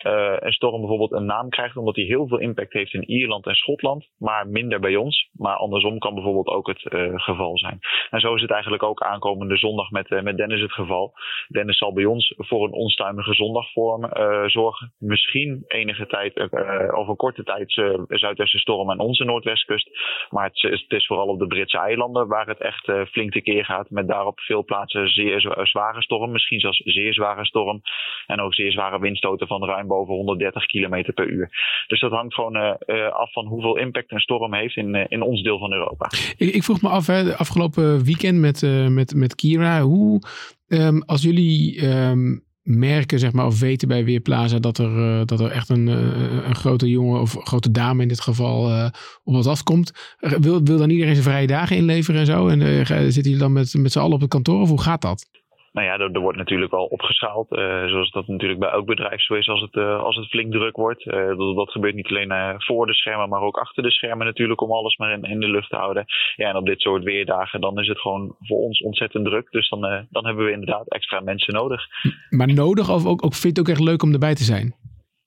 [0.06, 3.46] uh, een storm bijvoorbeeld een naam krijgt omdat hij heel veel impact heeft in Ierland
[3.46, 5.30] en Schotland, maar minder bij ons.
[5.32, 7.80] Maar andersom kan bijvoorbeeld ook het uh, geval zijn.
[8.10, 11.14] En zo is het eigenlijk ook aankomende zondag met, met Dennis het geval.
[11.48, 14.10] Dennis zal bij ons voor een onstuimige zondagvorm
[14.50, 14.94] zorgen.
[14.98, 17.72] Misschien enige tijd, een korte tijd,
[18.08, 19.90] zuidwestenstorm aan onze noordwestkust.
[20.30, 23.66] Maar het is, het is vooral op de Britse eilanden waar echt uh, flink tekeer
[23.66, 23.90] gaat.
[23.90, 27.82] Met daarop veel plaatsen zeer zware storm, misschien zelfs zeer zware storm.
[28.26, 31.50] En ook zeer zware windstoten van ruim boven 130 km per uur.
[31.88, 35.44] Dus dat hangt gewoon uh, af van hoeveel impact een storm heeft in, in ons
[35.44, 36.10] deel van Europa.
[36.38, 40.22] Ik, ik vroeg me af, hè, de afgelopen weekend met, met, met Kira, hoe
[40.68, 45.40] um, als jullie um, merken, zeg maar, of weten bij Weerplaza dat er, uh, dat
[45.40, 48.86] er echt een, uh, een grote jongen of grote dame in dit geval uh,
[49.24, 52.48] op wat afkomt, wil, wil dan iedereen zijn vrije dagen inleveren en zo?
[52.48, 55.26] En zitten jullie dan met, met z'n allen op het kantoor of hoe gaat dat?
[55.72, 57.52] Nou ja, er, wordt natuurlijk wel opgeschaald.
[57.52, 60.52] Uh, zoals dat natuurlijk bij elk bedrijf zo is als het, uh, als het flink
[60.52, 61.06] druk wordt.
[61.06, 64.62] Uh, dat, dat, gebeurt niet alleen voor de schermen, maar ook achter de schermen natuurlijk.
[64.62, 66.06] Om alles maar in, in, de lucht te houden.
[66.36, 69.52] Ja, en op dit soort weerdagen dan is het gewoon voor ons ontzettend druk.
[69.52, 71.88] Dus dan, dan hebben we inderdaad extra mensen nodig.
[72.30, 74.76] Maar nodig of ook, ook vind je het ook echt leuk om erbij te zijn?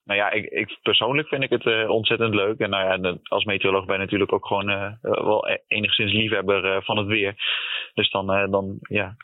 [0.04, 2.58] Nou ja, ik, ik, persoonlijk vind ik het uh, ontzettend leuk.
[2.58, 6.82] En nou ja, als meteoroloog ben ik natuurlijk ook gewoon uh, wel enigszins liefhebber uh,
[6.82, 7.34] van het weer.
[7.94, 9.16] Dus dan, dan ja,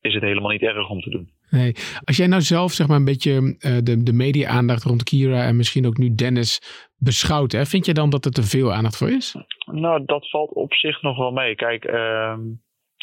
[0.00, 1.30] is het helemaal niet erg om te doen.
[1.50, 1.72] Nee.
[2.04, 5.86] Als jij nou zelf zeg maar een beetje de, de media-aandacht rond Kira en misschien
[5.86, 6.60] ook nu Dennis
[6.98, 9.36] beschouwt, hè, vind je dan dat er te veel aandacht voor is?
[9.72, 11.54] Nou, dat valt op zich nog wel mee.
[11.54, 12.36] Kijk, uh,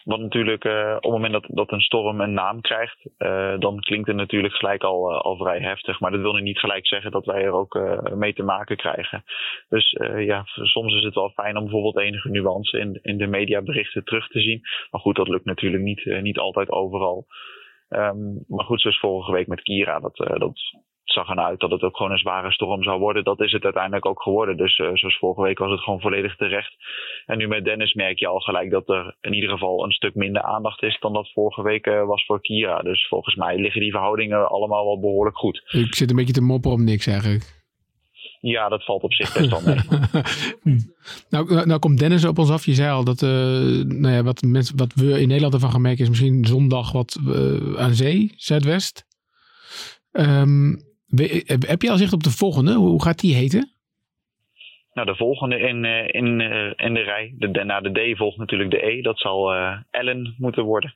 [0.09, 3.79] want natuurlijk, uh, op het moment dat, dat een storm een naam krijgt, uh, dan
[3.79, 5.99] klinkt het natuurlijk gelijk al, uh, al vrij heftig.
[5.99, 7.79] Maar dat wil nu niet gelijk zeggen dat wij er ook
[8.15, 9.23] mee te maken krijgen.
[9.69, 14.03] Dus ja, soms is het wel fijn om bijvoorbeeld enige nuance in, in de mediaberichten
[14.03, 14.61] terug te zien.
[14.91, 17.25] Maar goed, dat lukt natuurlijk niet, niet altijd overal.
[17.89, 20.59] Um, maar goed, zoals vorige week met Kira, dat, dat
[21.11, 23.23] zag ernaar uit dat het ook gewoon een zware storm zou worden.
[23.23, 24.57] Dat is het uiteindelijk ook geworden.
[24.57, 26.73] Dus uh, zoals vorige week was het gewoon volledig terecht.
[27.25, 30.15] En nu met Dennis merk je al gelijk dat er in ieder geval een stuk
[30.15, 32.81] minder aandacht is dan dat vorige week uh, was voor Kira.
[32.81, 35.63] Dus volgens mij liggen die verhoudingen allemaal wel behoorlijk goed.
[35.67, 37.57] Ik zit een beetje te mopperen om niks eigenlijk.
[38.41, 39.77] Ja, dat valt op zich best wel mee.
[41.29, 42.65] nou, nou komt Dennis op ons af.
[42.65, 43.29] Je zei al dat uh,
[43.85, 47.19] nou ja, wat, mensen, wat we in Nederland ervan gaan merken is misschien zondag wat
[47.77, 49.07] aan zee, zuidwest.
[50.11, 50.88] Um,
[51.67, 52.73] heb je al zicht op de volgende?
[52.73, 53.71] Hoe gaat die heten?
[54.93, 56.41] Nou, de volgende in, uh, in,
[56.75, 57.33] in de rij.
[57.37, 59.01] De, na de D volgt natuurlijk de E.
[59.01, 59.53] Dat zal
[59.91, 60.95] Ellen moeten worden.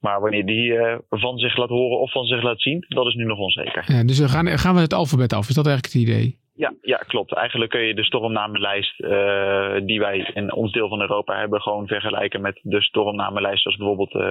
[0.00, 0.72] Maar wanneer die
[1.08, 3.84] van zich laat horen of van zich laat zien, dat is nu nog onzeker.
[3.86, 5.48] Ja, dus gaan, gaan we het alfabet af?
[5.48, 6.40] Is dat eigenlijk het idee?
[6.54, 7.34] Ja, ja, klopt.
[7.34, 11.86] Eigenlijk kun je de stormnamenlijst uh, die wij in ons deel van Europa hebben gewoon
[11.86, 14.22] vergelijken met de stormnamenlijst zoals bijvoorbeeld uh,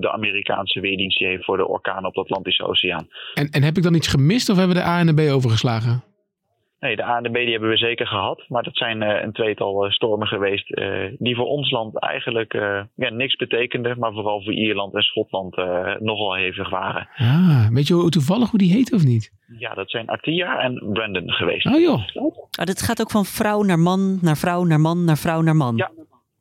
[0.00, 3.08] de Amerikaanse weerdienst die heeft voor de orkanen op de Atlantische Oceaan.
[3.34, 5.32] En, en heb ik dan iets gemist of hebben we de A en de B
[5.32, 6.02] overgeslagen?
[6.80, 8.44] Nee, de A en de B die hebben we zeker gehad.
[8.48, 12.52] Maar dat zijn uh, een tweetal uh, stormen geweest uh, die voor ons land eigenlijk
[12.94, 13.98] ja, niks betekenden.
[13.98, 15.56] Maar vooral voor Ierland en Schotland
[16.00, 17.08] nogal hevig waren.
[17.16, 19.32] Ah, weet je hoe, toevallig hoe die heet of niet?
[19.58, 21.66] Ja, dat zijn Atia en Brandon geweest.
[21.66, 22.02] Oh joh.
[22.50, 25.56] Ah, dit gaat ook van vrouw naar man, naar vrouw, naar man, naar vrouw, naar
[25.56, 25.76] man.
[25.76, 25.90] Ja,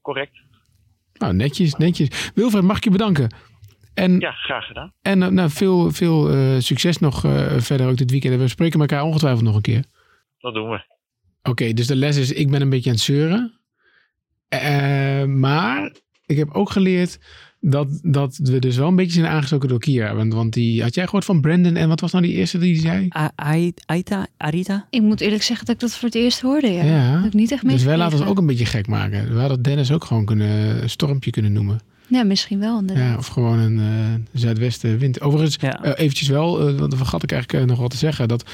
[0.02, 0.41] correct.
[1.13, 2.32] Nou, netjes, netjes.
[2.36, 3.36] Wilfred, mag ik je bedanken?
[3.93, 4.93] En, ja, graag gedaan.
[5.02, 6.28] En nou, veel, veel
[6.62, 7.19] succes nog
[7.58, 8.36] verder ook dit weekend.
[8.36, 9.84] We spreken elkaar ongetwijfeld nog een keer.
[10.43, 10.75] Dat doen we.
[10.75, 13.60] Oké, okay, dus de les is, ik ben een beetje aan het zeuren.
[14.53, 17.19] Uh, maar ik heb ook geleerd
[17.60, 20.15] dat, dat we dus wel een beetje zijn aangestoken door Kira.
[20.15, 22.79] Want, want die, had jij gehoord van Brandon en wat was nou die eerste die
[22.79, 23.08] zei?
[23.86, 24.88] Aita, Arita?
[24.89, 26.71] Ik moet eerlijk zeggen dat ik dat voor het eerst hoorde.
[26.71, 26.84] Ja.
[26.84, 27.15] ja.
[27.15, 27.75] Dat ik niet echt mee.
[27.75, 29.34] Dus wij laten ons ook een beetje gek maken.
[29.34, 31.79] We hadden Dennis ook gewoon kunnen, een stormpje kunnen noemen.
[32.13, 32.80] Ja, misschien wel.
[32.80, 33.10] Inderdaad.
[33.10, 35.21] Ja, of gewoon een uh, zuidwestenwind.
[35.21, 35.86] Overigens, ja.
[35.86, 38.28] uh, eventjes wel, uh, dat vergat ik eigenlijk nog wat te zeggen.
[38.28, 38.49] Dat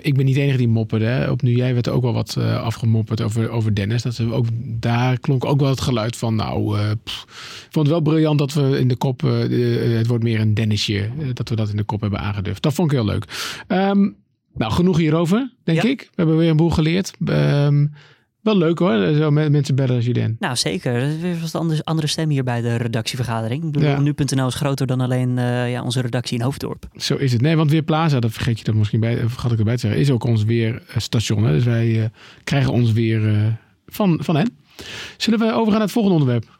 [0.00, 1.04] ik ben niet de enige die mopperde.
[1.04, 1.30] Hè.
[1.30, 4.02] Op nu jij werd er ook wel wat afgemopperd over, over Dennis.
[4.02, 7.22] Dat ze ook, daar klonk ook wel het geluid van, nou, pff,
[7.66, 11.08] ik vond het wel briljant dat we in de kop, het wordt meer een Dennisje,
[11.32, 12.62] dat we dat in de kop hebben aangedurfd.
[12.62, 13.24] Dat vond ik heel leuk.
[13.68, 14.16] Um,
[14.54, 15.88] nou, genoeg hierover, denk ja.
[15.88, 16.00] ik.
[16.00, 17.12] We hebben weer een boel geleerd.
[17.24, 17.92] Um,
[18.46, 20.36] wel leuk hoor, zo met mensen bellen als Julien.
[20.38, 23.76] Nou zeker, dat is weer een andere, andere stem hier bij de redactievergadering.
[23.80, 24.00] Ja.
[24.00, 26.88] nu.nl is groter dan alleen uh, ja, onze redactie in Hoofddorp.
[26.96, 27.40] Zo is het.
[27.40, 30.10] Nee, want Weerplaza, dat vergeet je er misschien bij, vergat ik erbij te zeggen, is
[30.10, 31.44] ook ons weerstation.
[31.44, 31.52] Hè?
[31.52, 32.04] Dus wij uh,
[32.44, 33.46] krijgen ons weer uh,
[33.86, 34.56] van, van hen.
[35.16, 36.55] Zullen we overgaan naar het volgende onderwerp?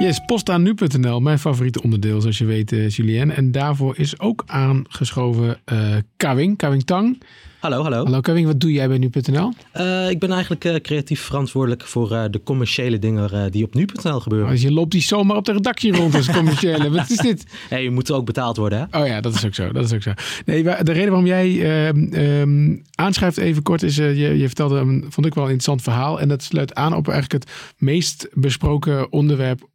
[0.00, 3.30] Yes, postanu.nl, mijn favoriete onderdeel, zoals je weet, uh, Julien.
[3.30, 7.22] En daarvoor is ook aangeschoven uh, Kawing, Kawing Tang.
[7.60, 8.04] Hallo, hallo.
[8.04, 9.52] Hallo Kevin, wat doe jij bij nu.nl?
[9.76, 14.20] Uh, ik ben eigenlijk uh, creatief verantwoordelijk voor uh, de commerciële dingen die op nu.nl
[14.20, 14.46] gebeuren.
[14.46, 16.90] Oh, dus je loopt die zomaar op de redactie rond als commerciële.
[16.98, 17.44] wat is dit?
[17.70, 19.00] Nee, je moet ook betaald worden, hè?
[19.00, 19.72] Oh ja, dat is ook zo.
[19.72, 20.12] Dat is ook zo.
[20.44, 25.26] Nee, de reden waarom jij um, aanschrijft even kort is, je, je vertelde een, vond
[25.26, 26.20] ik wel een interessant verhaal.
[26.20, 29.68] En dat sluit aan op eigenlijk het meest besproken onderwerp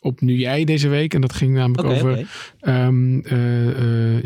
[0.00, 1.14] op Nu Jij deze week.
[1.14, 2.26] En dat ging namelijk okay, over
[2.60, 2.86] okay.
[2.86, 3.22] Um,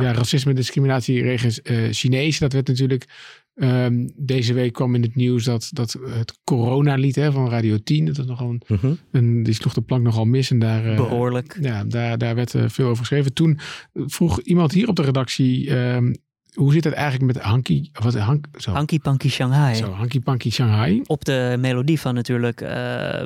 [0.03, 2.39] ja, racisme en discriminatie regens Chinees.
[2.39, 3.09] Dat werd natuurlijk.
[3.55, 8.05] Um, deze week kwam in het nieuws dat, dat het coronalied hè, van Radio 10,
[8.05, 8.73] dat is nogal een, Mhm.
[8.75, 8.93] uh -huh.
[9.11, 10.51] een, die sloeg de plank nogal mis.
[10.51, 11.59] En daar, uh, Behoorlijk.
[11.61, 13.33] Ja, daar, daar werd uh, veel over geschreven.
[13.33, 13.59] Toen
[13.93, 16.15] vroeg iemand hier op de redactie, um,
[16.55, 18.73] hoe zit het eigenlijk met Hanky, wat, Hank, zo.
[18.73, 19.75] Hanky Panky Shanghai?
[19.75, 21.01] Zo, Hanky Panky Shanghai.
[21.07, 23.23] Op de melodie van natuurlijk uh,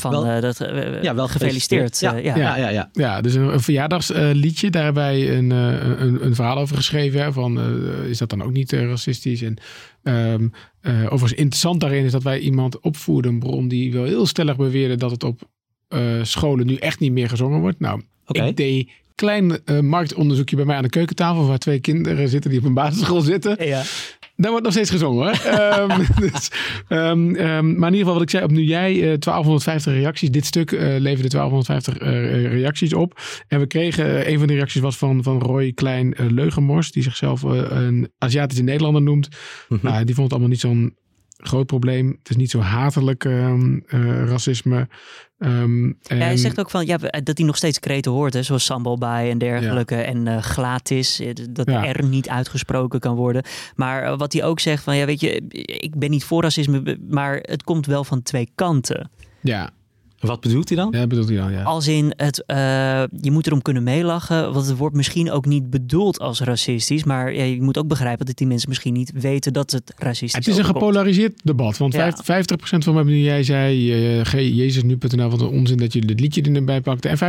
[0.00, 1.98] van wel, uh, dat, uh, ja, wel gefeliciteerd.
[1.98, 2.36] gefeliciteerd.
[2.36, 2.36] Uh, ja.
[2.36, 2.90] Ja, ja, ja.
[2.92, 4.70] ja, dus een, een verjaardagsliedje.
[4.70, 7.22] Daar hebben wij een, een, een, verhaal over geschreven.
[7.22, 7.60] Hè, van,
[8.08, 9.42] is dat dan ook niet racistisch?
[9.42, 9.56] En
[10.02, 14.56] um, overigens interessant daarin is dat wij iemand opvoerden, een bron die wel heel stellig
[14.56, 15.40] beweerde dat het op
[16.22, 17.80] scholen nu echt niet meer gezongen wordt.
[17.80, 18.48] Nou, okay.
[18.48, 22.66] ik deed klein marktonderzoekje bij mij aan de keukentafel waar twee kinderen zitten die op
[22.66, 23.66] een basisschool zitten.
[23.66, 23.82] Ja.
[24.40, 25.52] Daar wordt nog steeds gezongen hoor.
[25.80, 26.50] um, dus,
[26.88, 30.30] um, um, maar in ieder geval wat ik zei, op nu jij uh, 1250 reacties.
[30.30, 33.20] Dit stuk uh, leverde 1250 uh, reacties op.
[33.48, 36.92] En we kregen, een van de reacties was van, van Roy Klein Leugenmors.
[36.92, 39.28] Die zichzelf een Aziatische Nederlander noemt.
[39.28, 39.86] Mhm.
[39.86, 40.04] Mm -hmm.
[40.04, 40.96] die vond het allemaal niet zo'n
[41.36, 42.16] groot probleem.
[42.18, 43.24] Het is niet zo hatelijk
[44.24, 44.88] racisme.
[45.42, 48.64] Um, ja, hij zegt ook van ja, dat hij nog steeds kreten hoort, hè, zoals
[48.64, 49.94] sambalbaai en dergelijke.
[49.94, 50.02] Ja.
[50.02, 51.86] En uh, gratis, dat ja.
[51.86, 53.42] er niet uitgesproken kan worden.
[53.76, 55.40] Maar uh, wat hij ook zegt van ja, weet je,
[55.80, 59.10] ik ben niet voor racisme, maar het komt wel van twee kanten.
[59.40, 59.70] Ja.
[60.20, 60.88] Wat bedoelt hij dan?
[60.90, 61.62] Ja, bedoelt hij dan, ja.
[61.62, 62.56] Als in het, eh,
[63.20, 67.34] je moet erom kunnen meelachen, want het wordt misschien ook niet bedoeld als racistisch, maar
[67.34, 70.46] ja, je moet ook begrijpen dat die mensen misschien niet weten dat het racistisch Het
[70.46, 70.84] is een overkomt.
[70.84, 71.76] gepolariseerd debat.
[71.78, 72.12] Want Ja.
[72.22, 73.92] 50% van mij, jij zei,
[74.24, 77.08] uh, jezusnu.nl, wat een onzin dat je het liedje erbij pakte.
[77.08, 77.20] En 50%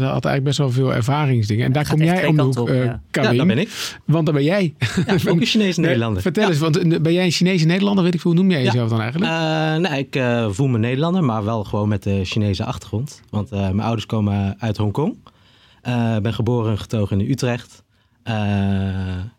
[0.00, 1.64] had eigenlijk best wel veel ervaringsdingen.
[1.66, 3.02] En daar kom jij om de hoek, op, eh, ja.
[3.10, 3.30] Karim.
[3.32, 3.98] Ja, dat ben ik.
[4.04, 4.74] Want dan ben jij.
[5.06, 6.22] Ja, ook een Chinese Nederlander.
[6.22, 6.48] Vertel Ja.
[6.48, 8.04] eens, want eh, ben jij een Chinese Nederlander?
[8.04, 8.66] Weet ik veel, hoe noem jij Ja.
[8.66, 9.30] jezelf dan eigenlijk?
[9.32, 13.22] Eh, nee, ik eh, voel me Nederlander, maar wel gewoon met de Chinese achtergrond.
[13.30, 15.16] Want eh, mijn ouders komen uit Hongkong.
[15.82, 17.82] Eh, Ik ben geboren en getogen in Utrecht.
[18.22, 18.34] Eh,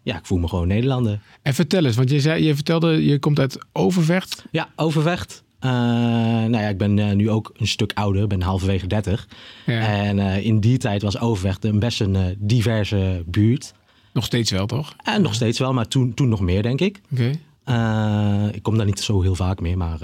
[0.04, 1.20] ja, ik voel me gewoon Nederlander.
[1.42, 4.46] En vertel eens, want je, zei, je vertelde, je komt uit Overvecht.
[4.52, 5.44] Ja, Overvecht.
[5.60, 9.28] Eh, nou ja, ik ben eh, nu ook een stuk ouder, ben halverwege 30.
[9.66, 9.80] Ja.
[9.80, 13.74] En eh, in die tijd was Overvecht een best een eh, diverse buurt.
[14.14, 14.96] Nog steeds wel, toch?
[15.04, 17.02] En nog steeds wel, maar toen, toen nog meer, denk ik.
[17.12, 17.32] Oké.
[17.64, 20.00] Eh, ik kom daar niet zo heel vaak meer, maar...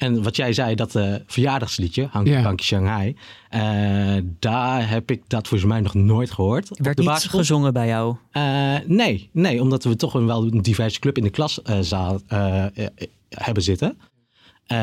[0.00, 2.42] en wat jij zei, dat eh, verjaardagsliedje, Hanky Ja.
[2.42, 3.16] Panky Shanghai...
[3.48, 6.68] eh, daar heb ik dat volgens mij nog nooit gehoord.
[6.68, 7.40] Werd de niet basisschool.
[7.40, 8.16] gezongen bij jou.
[8.30, 12.64] Eh, nee, nee, omdat we toch een, wel een diverse club in de klaszaal eh,
[12.64, 12.86] eh,
[13.28, 13.98] hebben zitten.
[14.66, 14.78] Eh,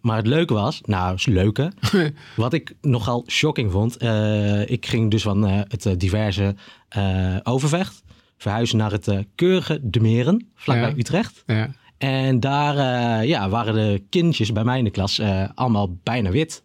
[0.00, 1.72] maar het leuke was, nou, het leuke,
[2.36, 3.96] wat ik nogal shocking vond.
[3.96, 6.54] eh, ik ging dus van eh, het diverse
[6.88, 8.02] eh, Overvecht
[8.38, 10.96] verhuizen naar het keurige De Meren, vlakbij Ja.
[10.96, 11.42] Utrecht.
[11.46, 11.70] Ja.
[12.00, 16.30] En daar eh, ja, waren de kindjes bij mij in de klas eh, allemaal bijna
[16.30, 16.62] wit.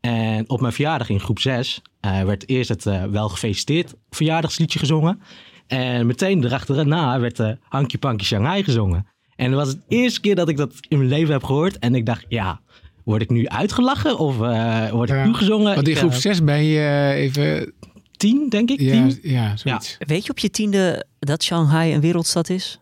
[0.00, 5.20] En op mijn verjaardag in groep 6 eh, werd eerst het wel gefeliciteerd verjaardagsliedje gezongen.
[5.66, 9.06] En meteen erachterna werd de Hanky Panky Shanghai gezongen.
[9.36, 11.78] En dat was het eerste keer dat ik dat in mijn leven heb gehoord.
[11.78, 12.60] En ik dacht, ja,
[13.04, 15.24] word ik nu uitgelachen of eh, word ik Ja.
[15.24, 15.74] toegezongen?
[15.74, 17.72] Want in groep eh, 6 ben je even...
[18.16, 18.80] tien, denk ik.
[18.80, 19.18] Ja, tien?
[19.22, 19.96] ja zoiets.
[19.98, 22.80] Weet je op je tiende dat Shanghai een wereldstad is?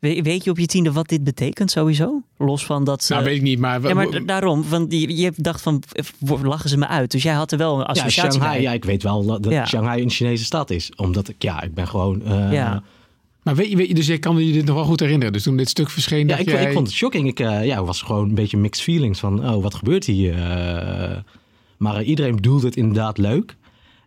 [0.00, 2.22] We- Weet je op je tiende wat dit betekent sowieso?
[2.38, 3.12] Los van dat ze...
[3.12, 3.82] Nou, weet ik niet, maar...
[3.82, 7.10] ja, maar daarom, want je, je dacht van, eh, lachen ze me uit?
[7.10, 8.60] Dus jij had er wel een Ja, Shanghai, bij.
[8.60, 9.66] ja, ik weet wel dat Ja.
[9.66, 10.92] Shanghai een Chinese stad is.
[10.96, 12.22] Omdat ik, ja, ik ben gewoon...
[12.22, 12.82] eh, Ja.
[13.42, 15.32] Maar weet je, weet je, dus je kan je dit nog wel goed herinneren.
[15.32, 16.62] Dus toen dit stuk verscheen, Ja, ik, jij...
[16.66, 17.28] ik vond het shocking.
[17.28, 20.34] Ik eh, ja, was gewoon een beetje mixed feelings van, oh, wat gebeurt hier?
[20.34, 21.16] Eh,
[21.78, 23.56] maar iedereen bedoelde het inderdaad leuk.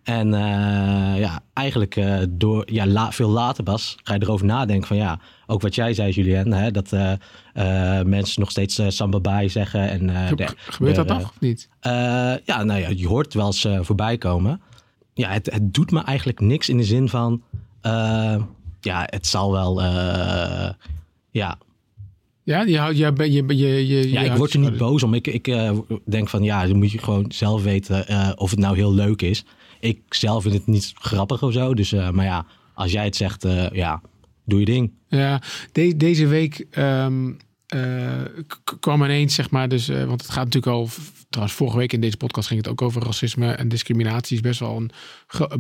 [0.03, 4.87] En eh, ja, eigenlijk eh, door ja, la- veel later pas ga je erover nadenken
[4.87, 7.11] van ja, ook wat jij zei Julien, hè, dat eh,
[8.01, 9.89] mensen nog steeds Samba Bai zeggen.
[9.89, 11.69] En, Ge- gebeurt de- dat nog of niet?
[12.45, 14.61] ja, nou ja, je hoort het wel eens voorbij komen.
[15.13, 17.41] Ja, het, het doet me eigenlijk niks in de zin van,
[18.81, 19.81] ja, het zal wel,
[21.31, 21.57] ja,
[22.43, 25.13] Ja, je, houdt- je, je, je, je, je, ja, ik word er niet boos om.
[25.13, 25.55] Ik, ik
[26.05, 29.45] denk van ja, dan moet je gewoon zelf weten of het nou heel leuk is.
[29.83, 31.73] Ik zelf vind het niet grappig of zo.
[31.73, 34.01] Dus, eh, maar ja, als jij het zegt, eh, ja,
[34.45, 34.91] doe je ding.
[35.07, 35.41] Ja,
[35.71, 37.31] de- deze week ehm,
[37.67, 38.21] eh,
[38.79, 40.89] kwam ineens, zeg maar, dus, want het gaat natuurlijk al,
[41.29, 44.35] trouwens vorige week in deze podcast ging het ook over racisme en discriminatie.
[44.35, 44.91] is best wel een,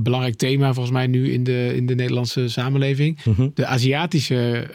[0.03, 3.23] belangrijk thema volgens mij nu in de, in de Nederlandse samenleving.
[3.25, 3.49] Mhm.
[3.53, 4.69] De Aziatische,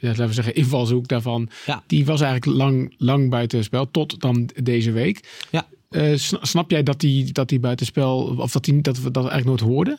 [0.00, 1.82] ja, laten we zeggen, invalshoek daarvan, Ja.
[1.86, 5.44] die was eigenlijk lang, lang buitenspel, tot dan deze week.
[5.50, 5.66] Ja.
[5.88, 9.28] Eh, sna- snap jij dat die, dat die buitenspel, of dat, die, dat we dat
[9.28, 9.98] eigenlijk nooit hoorden?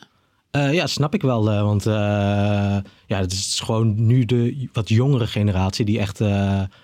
[0.50, 1.50] Eh, ja, snap ik wel.
[1.50, 6.18] eh, want ja, het is gewoon nu de wat jongere generatie die echt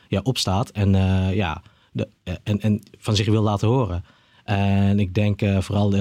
[0.09, 0.91] ja, opstaat en,
[1.35, 2.09] ja, de,
[2.43, 4.05] en, en van zich wil laten horen.
[4.45, 5.95] En ik denk vooral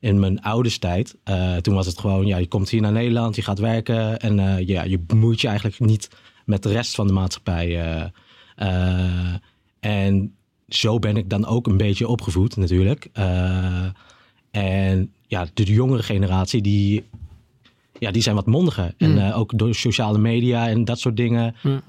[0.00, 1.16] in mijn ouders tijd,
[1.60, 4.82] toen was het gewoon, ja, je komt hier naar Nederland, je gaat werken en ja,
[4.82, 6.10] je bemoeit je eigenlijk niet
[6.44, 8.10] met de rest van de maatschappij.
[9.80, 10.34] en
[10.68, 13.08] zo ben ik dan ook een beetje opgevoed natuurlijk.
[13.12, 13.84] Eh,
[14.50, 17.04] en ja, de jongere generatie, die,
[17.98, 18.94] ja, die zijn wat mondiger.
[18.98, 19.18] En Mm.
[19.18, 21.54] eh, ook door sociale media en dat soort dingen.
[21.62, 21.82] Ja.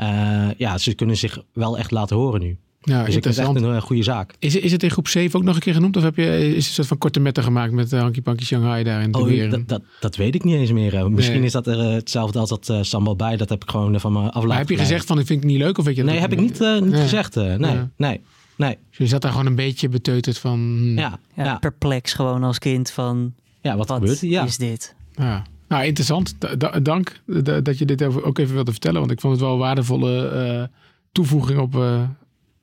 [0.47, 2.57] eh, ja, ze kunnen zich wel echt laten horen nu.
[2.81, 4.33] Ja, dus ik vind het echt een goede zaak.
[4.39, 5.97] Is, is het in groep 7 ook nog een keer genoemd?
[5.97, 8.43] Of heb je, is het een soort van korte metten gemaakt met uh, Hanky Panky
[8.45, 11.11] Shanghai daar in de Oh, dat, dat, dat weet ik niet eens meer.
[11.11, 11.45] Misschien Nee.
[11.45, 13.37] is dat er, hetzelfde als dat sambal bij.
[13.37, 15.39] Dat heb ik gewoon van me af laten Maar heb je gezegd van, ik vind
[15.43, 15.77] het niet leuk?
[15.77, 17.35] Of weet je Nee, heb ik niet, niet gezegd.
[17.35, 17.89] nee, Ja.
[17.97, 18.21] nee,
[18.57, 18.77] nee.
[18.89, 20.59] Dus je zat daar gewoon een beetje beteuterd van...
[20.59, 21.55] hmm, Ja, Ja, ja.
[21.57, 24.19] perplex gewoon als kind van, ja wat, wat gebeurt?
[24.19, 24.43] Ja.
[24.43, 24.95] is dit?
[25.11, 25.43] ja.
[25.67, 26.35] Nou, interessant.
[26.39, 28.99] Da- da- dank da- dat je dit over- ook even wilde vertellen.
[28.99, 30.63] Want ik vond het wel een waardevolle eh,
[31.11, 32.03] toevoeging op, eh,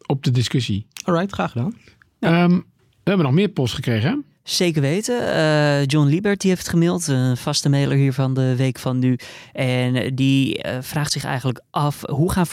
[0.07, 0.87] op de discussie.
[1.05, 1.75] Alright, graag gedaan.
[2.21, 4.17] Ehm, we hebben nog meer post gekregen, hè?
[4.45, 5.35] Zeker weten.
[5.35, 9.19] Eh, John Liebert die heeft gemaild, een vaste mailer hier van de Week van Nu.
[9.53, 12.47] En die eh, vraagt zich eigenlijk af, hoe gaan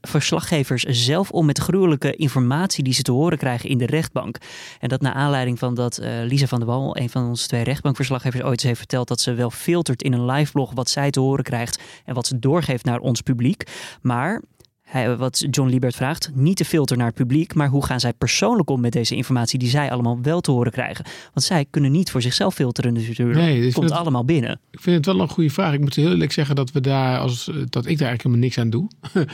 [0.00, 4.38] verslaggevers zelf om met gruwelijke informatie die ze te horen krijgen in de rechtbank?
[4.80, 7.64] En dat naar aanleiding van dat eh, Lisa van der Wal, een van onze twee
[7.64, 11.20] rechtbankverslaggevers, ooit eens heeft verteld dat ze wel filtert in een liveblog wat zij te
[11.20, 13.62] horen krijgt en wat ze doorgeeft naar ons publiek.
[14.02, 14.42] Maar
[14.90, 18.12] hij, wat John Liebert vraagt, niet te filter naar het publiek, maar hoe gaan zij
[18.12, 21.04] persoonlijk om met deze informatie die zij allemaal wel te horen krijgen?
[21.34, 23.38] Want zij kunnen niet voor zichzelf filteren dus natuurlijk.
[23.38, 24.60] Nee, ik komt het- allemaal binnen.
[24.70, 25.72] Ik vind het wel een goede vraag.
[25.72, 28.58] Ik moet heel eerlijk zeggen dat we daar als dat ik daar eigenlijk helemaal niks
[28.58, 28.88] aan doe.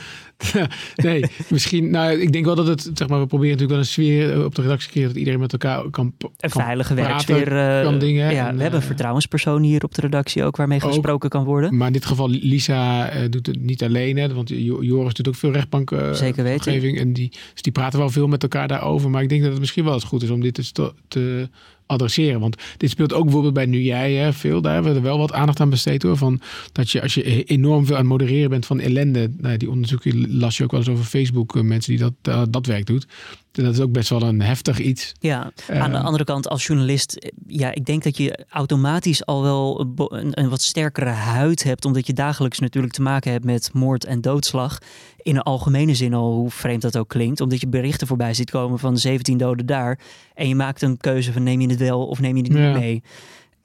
[0.95, 1.89] nee, misschien.
[1.89, 3.19] Nou, ik denk wel dat het zeg maar.
[3.19, 5.51] We proberen natuurlijk wel een sfeer eh, op de redactie te creëren dat iedereen met
[5.51, 6.13] elkaar kan.
[6.37, 7.57] Een veilige werksfeer.
[7.57, 8.33] eh, kan dingen.
[8.33, 10.87] ja, En, we hebben een eh, vertrouwenspersoon hier op de redactie ook waarmee Ook.
[10.89, 11.77] gesproken kan worden.
[11.77, 14.17] Maar in dit geval, Lisa eh, doet het niet alleen.
[14.17, 16.73] Hè, want Jo- Joris doet ook veel rechtbank Zeker weten.
[16.73, 19.09] omgeving, En die, dus die praten wel veel met elkaar daarover.
[19.09, 21.49] Maar ik denk dat het misschien wel eens goed is om dit te, te
[21.87, 22.39] adresseren.
[22.39, 24.61] Want dit speelt ook bijvoorbeeld bij Nu Jij hè, veel.
[24.61, 26.17] Daar hebben we er wel wat aandacht aan besteed hoor.
[26.17, 29.31] Van dat je als je e- enorm veel aan het modereren bent van ellende.
[29.37, 31.55] Nou, die onderzoeken las je ook wel eens over Facebook.
[31.55, 33.07] eh, mensen die dat, eh, dat werk doet.
[33.51, 35.13] Dat is ook best wel een heftig iets.
[35.19, 39.25] Ja, aan de Eh, andere kant als journalist, eh, ja, ik denk dat je automatisch
[39.25, 43.01] al wel een bo- een, een wat sterkere huid hebt, omdat je dagelijks natuurlijk te
[43.01, 44.77] maken hebt met moord en doodslag.
[45.21, 48.49] In een algemene zin al, hoe vreemd dat ook klinkt, omdat je berichten voorbij ziet
[48.49, 49.99] komen van 17 doden daar.
[50.33, 52.61] En je maakt een keuze van neem je het wel of neem je het niet
[52.61, 52.71] Ja.
[52.77, 53.03] mee.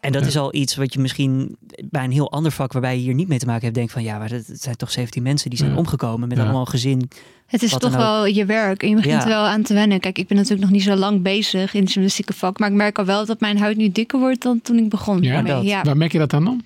[0.01, 0.29] En dat Ja.
[0.29, 3.29] is al iets wat je misschien bij een heel ander vak waarbij je hier niet
[3.29, 5.70] mee te maken hebt, denkt van ja, maar het zijn toch 17 mensen die zijn
[5.70, 5.77] Ja.
[5.77, 6.42] omgekomen met Ja.
[6.42, 7.11] allemaal een gezin.
[7.46, 9.22] Het is toch dan wel je werk en je begint Ja.
[9.22, 10.01] er wel aan te wennen.
[10.01, 12.75] Kijk, ik ben natuurlijk nog niet zo lang bezig in het journalistieke vak, maar ik
[12.75, 15.22] merk al wel dat mijn huid nu dikker wordt dan toen ik begon.
[15.22, 15.53] Ja, daarmee.
[15.53, 15.64] dat.
[15.64, 15.83] ja.
[15.83, 16.62] Waar merk je dat aan dan?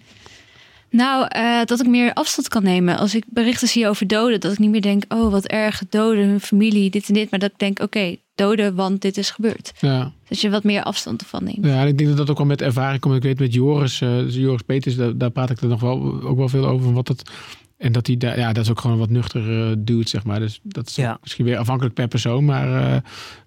[0.91, 2.99] Nou, eh, dat ik meer afstand kan nemen.
[2.99, 6.29] Als ik berichten zie over doden, dat ik niet meer denk, oh wat erg, doden,
[6.29, 7.31] hun familie, dit en dit.
[7.31, 9.73] Maar dat ik denk, oké, doden, want dit is gebeurd.
[9.81, 10.13] Ja.
[10.29, 11.65] Dat je wat meer afstand ervan neemt.
[11.65, 13.15] Ja, en ik denk dat dat ook wel met ervaring komt.
[13.17, 16.23] Ik weet met Joris, eh, dus Joris Peters, daar, daar praat ik er nog wel,
[16.23, 16.85] ook wel veel over.
[16.85, 17.31] Van wat het,
[17.77, 20.39] en dat hij daar, ja, dat is ook gewoon wat nuchter eh, duwt, zeg maar.
[20.41, 21.19] Dus dat is Ja.
[21.23, 22.45] misschien weer afhankelijk per persoon.
[22.45, 22.97] Maar eh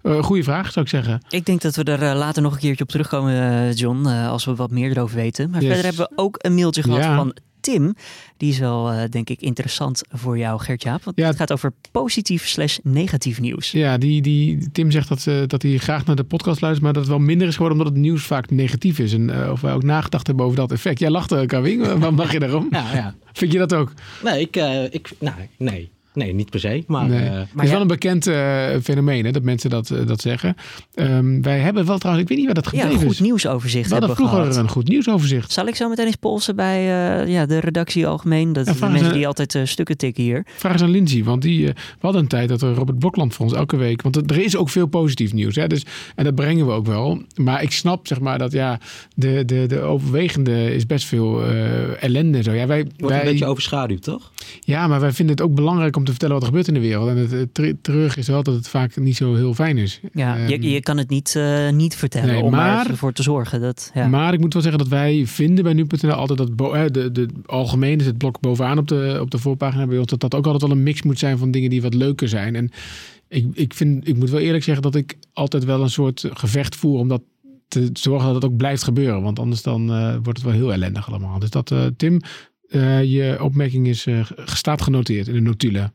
[0.02, 1.20] eh, goede vraag, zou ik zeggen.
[1.28, 4.70] Ik denk dat we er later nog een keertje op terugkomen, John, als we wat
[4.70, 5.50] meer erover weten.
[5.50, 5.72] Maar Yes.
[5.72, 7.16] verder hebben we ook een mailtje gehad Ja.
[7.16, 7.94] van Tim.
[8.36, 11.04] Die is wel, eh, denk ik, interessant voor jou, Gert-Jaap.
[11.04, 11.26] Want Ja.
[11.26, 13.70] het gaat over positief slash negatief nieuws.
[13.70, 16.92] Ja, die, die, Tim zegt dat, eh, dat hij graag naar de podcast luistert, maar
[16.92, 19.12] dat het wel minder is geworden omdat het nieuws vaak negatief is.
[19.12, 20.98] En eh, of wij ook nagedacht hebben over dat effect.
[20.98, 21.86] Jij lachte, Kawing.
[21.86, 22.66] Waarom lach je daarom?
[22.80, 23.14] Ja, ja.
[23.32, 23.92] Vind je dat ook?
[24.24, 25.90] Nee, ik, eh, ik, nou, nee.
[26.14, 26.84] Nee, niet per se.
[26.86, 27.18] Maar Nee.
[27.28, 30.20] eh, het is ja- wel een bekend eh, fenomeen hè, dat mensen dat, eh, dat
[30.20, 30.54] zeggen.
[30.94, 33.20] Ehm, wij hebben wel trouwens, ik weet niet waar dat Ja, gebleven een goed is.
[33.20, 34.64] nieuwsoverzicht We hadden hebben vroeger gehad.
[34.64, 35.52] een goed nieuwsoverzicht.
[35.52, 38.52] Zal ik zo meteen eens polsen bij eh, ja, de redactie algemeen?
[38.52, 40.44] Dat Ja, de mensen die altijd stukken tikken hier.
[40.56, 43.34] Vraag eens aan Lindsay, want die, eh, we hadden een tijd dat er Robert Blokland
[43.34, 44.02] voor ons elke week.
[44.02, 45.56] Want er is ook veel positief nieuws.
[45.56, 47.22] Hè, dus, en dat brengen we ook wel.
[47.36, 48.78] Maar ik snap zeg maar dat ja,
[49.14, 52.38] de, de, de overwegende is best veel eh, ellende.
[52.38, 52.52] en Zo.
[52.52, 54.32] Ja, wij, wordt wij, een beetje overschaduwd, toch?
[54.60, 56.80] ja, maar wij vinden het ook belangrijk om te vertellen wat er gebeurt in de
[56.80, 57.08] wereld.
[57.08, 60.00] En het, het ter- terug is wel dat het vaak niet zo heel fijn is.
[60.12, 63.22] Ja, Ehm, je, je kan het niet, eh, niet vertellen Nee, om maar- ervoor te
[63.22, 63.60] zorgen.
[63.60, 64.08] Dat, ja.
[64.08, 66.58] Maar ik moet wel zeggen dat wij vinden bij nu.nl altijd dat
[66.94, 70.06] de, de algemeen is het blok bovenaan op de, op de voorpagina bij ons.
[70.06, 72.56] Dat dat ook altijd wel een mix moet zijn van dingen die wat leuker zijn.
[72.56, 72.70] En
[73.28, 76.76] ik, ik, vind, ik moet wel eerlijk zeggen dat ik altijd wel een soort gevecht
[76.76, 77.22] voer om dat
[77.68, 79.22] te zorgen dat het ook blijft gebeuren.
[79.22, 81.38] Want anders dan eh, wordt het wel heel ellendig allemaal.
[81.38, 82.20] Dus dat, eh, Tim,
[82.70, 85.94] eh, je opmerking is eh, staat genoteerd in de notulen.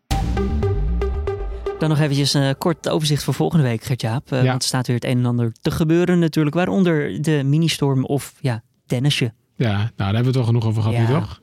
[1.79, 4.31] Dan nog eventjes een kort overzicht voor volgende week, Gert-Jaap.
[4.31, 4.45] Eh, Ja.
[4.49, 6.55] Want er staat weer het een en ander te gebeuren natuurlijk.
[6.55, 9.33] Waaronder de ministorm of ja, Dennisje.
[9.55, 11.07] Ja, nou, daar hebben we het wel genoeg over gehad, Ja.
[11.07, 11.41] nu toch?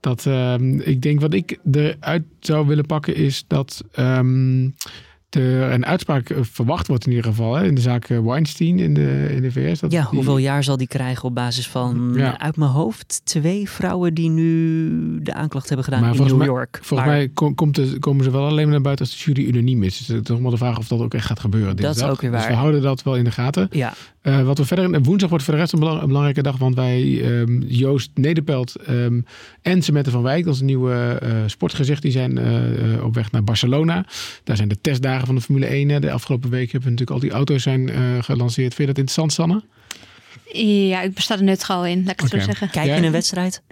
[0.00, 4.68] Dat, ehm, ik denk wat ik eruit zou willen pakken is dat ehm,
[5.40, 8.94] een uitspraak eh, verwacht wordt in ieder geval hè, in de zaak eh, Weinstein in
[8.94, 9.80] de, in de VS.
[9.80, 12.38] Dat Ja, die- hoeveel jaar zal die krijgen op basis van, Ja.
[12.38, 16.46] uit mijn hoofd, twee vrouwen die nu de aanklacht hebben gedaan Maar in New mij-
[16.46, 16.78] York.
[16.82, 19.32] Volgens Maar mij kom- komt de, komen ze wel alleen maar naar buiten als de
[19.32, 19.98] jury unaniem is.
[19.98, 21.76] Dus het is toch maar de vraag of dat ook echt gaat gebeuren.
[21.76, 22.48] Dat is ook weer Dus waar.
[22.48, 23.68] we houden dat wel in de gaten.
[23.70, 26.56] Ja, Eh, wat we verder, woensdag wordt voor de rest een, belang- een belangrijke dag,
[26.58, 29.20] want wij ehm, Joost Nederpelt ehm,
[29.62, 34.04] en Semette van Wijk, onze nieuwe eh, sportgezicht, die zijn eh, op weg naar Barcelona.
[34.44, 35.88] Daar zijn de testdagen van de Formule 1.
[35.88, 36.00] hè.
[36.00, 37.90] De afgelopen week hebben we natuurlijk al die auto's zijn
[38.24, 38.74] gelanceerd.
[38.74, 39.62] Vind je dat interessant, Sanne?
[40.88, 42.38] Ja, ik besta er neutraal in, laat ik het Oké.
[42.40, 42.70] zo zeggen.
[42.70, 42.94] kijk Ja.
[42.96, 43.62] je een wedstrijd?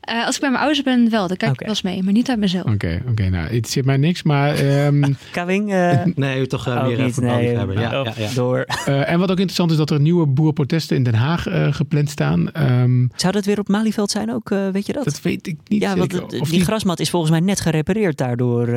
[0.00, 1.28] Eh, als ik bij mijn ouders ben, wel.
[1.28, 2.64] Dan kijk ik wel eens mee, maar niet uit mezelf.
[2.72, 3.28] Oké, oké.
[3.28, 4.54] nou, het zit mij niks, maar...
[4.54, 5.72] ehm, Kawing?
[5.72, 7.56] eh, Nee, toch eh, meer niet, nee.
[7.56, 7.80] hebben.
[7.80, 8.28] Ja, Oh, ja, ja.
[8.34, 8.58] Door.
[8.86, 12.10] eh, en wat ook interessant is, dat er nieuwe boerenprotesten in Den Haag eh, gepland
[12.10, 12.52] staan.
[12.52, 15.04] Ehm, Zou dat weer op Malieveld zijn ook, eh, weet je dat?
[15.04, 16.26] dat weet ik niet ja, want zeker.
[16.26, 18.68] het- Of die, die- grasmat is volgens mij net gerepareerd daardoor.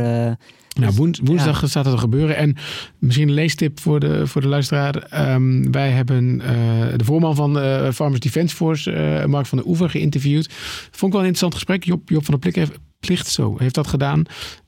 [0.80, 2.36] Nou, woens- woensdag staat het te gebeuren.
[2.36, 2.56] En
[3.00, 4.96] misschien een leestip voor de, voor de luisteraar.
[4.96, 6.52] Ehm, wij hebben eh,
[6.98, 10.50] de voorman van eh, Farmers Defence Force, eh, Mark van der Oever, geïnterviewd.
[10.92, 11.84] Vond ik wel een interessant gesprek.
[11.84, 14.24] Job, Job van der Plik heeft, Plichtso heeft dat gedaan.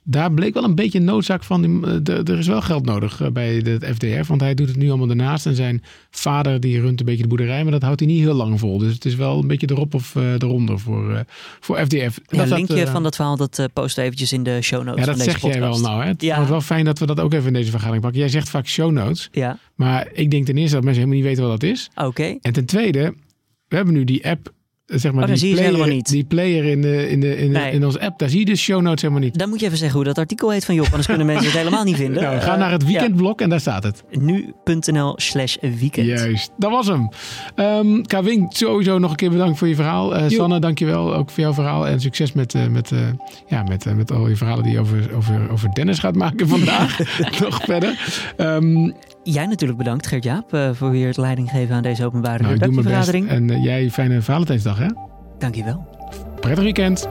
[0.05, 1.85] Daar bleek wel een beetje noodzaak van.
[1.85, 4.27] eh, de- Er is wel geld nodig eh, bij het FDF.
[4.27, 5.45] Want hij doet het nu allemaal daarnaast.
[5.45, 7.63] En zijn vader die runt een beetje de boerderij.
[7.63, 8.77] Maar dat houdt hij niet heel lang vol.
[8.77, 11.19] Dus het is wel een beetje erop of eronder voor, eh,
[11.59, 11.91] voor FDF.
[11.93, 14.84] Ja, Dat een dat, linkje van dat verhaal, dat posten we eventjes in de show
[14.84, 16.01] notes Ja, dat zeg jij wel nou.
[16.01, 16.07] Hè?
[16.07, 16.36] Het Ja.
[16.36, 18.21] wordt wel fijn dat we dat ook even in deze vergadering pakken.
[18.21, 19.29] Jij zegt vaak show notes.
[19.31, 21.89] Ja, Maar ik denk ten eerste dat mensen helemaal niet weten wat dat is.
[21.95, 22.38] oké.
[22.41, 23.13] En ten tweede,
[23.67, 24.53] we hebben nu die app,
[24.95, 26.09] zeg maar, Oh, die, zie je ze player, helemaal niet.
[26.09, 27.71] die player in, de, in, de, in, de- Nee.
[27.71, 28.19] in onze app.
[28.19, 29.37] Daar zie je de show notes helemaal niet.
[29.39, 31.57] Dan moet je even zeggen hoe dat artikel heet van Job, anders kunnen mensen het
[31.57, 32.21] helemaal niet vinden.
[32.23, 32.87] Nou, ga Eh, naar het ja.
[32.87, 34.03] weekendblok en daar staat het.
[34.11, 36.07] Nu.nl slash weekend.
[36.07, 37.09] Juist, dat was hem.
[37.55, 40.15] Ehm Kawing, sowieso nog een keer bedankt voor je verhaal.
[40.15, 41.87] Eh Sanne, dankjewel ook voor jouw verhaal.
[41.87, 42.99] En succes met, eh, met, eh,
[43.47, 46.47] ja, met, eh, met al je verhalen die je over, over, over Dennis gaat maken
[46.57, 46.97] vandaag.
[47.43, 47.99] nog verder.
[48.37, 48.91] Ehm,
[49.24, 53.30] Jij natuurlijk bedankt, Gert-Jaap, eh, voor weer het leiding geven aan deze openbare nou, redactievergadering.
[53.30, 54.88] En eh, jij, fijne Valentijnsdag hè?
[55.38, 55.88] Dankjewel.
[56.39, 57.07] Prettig weekend.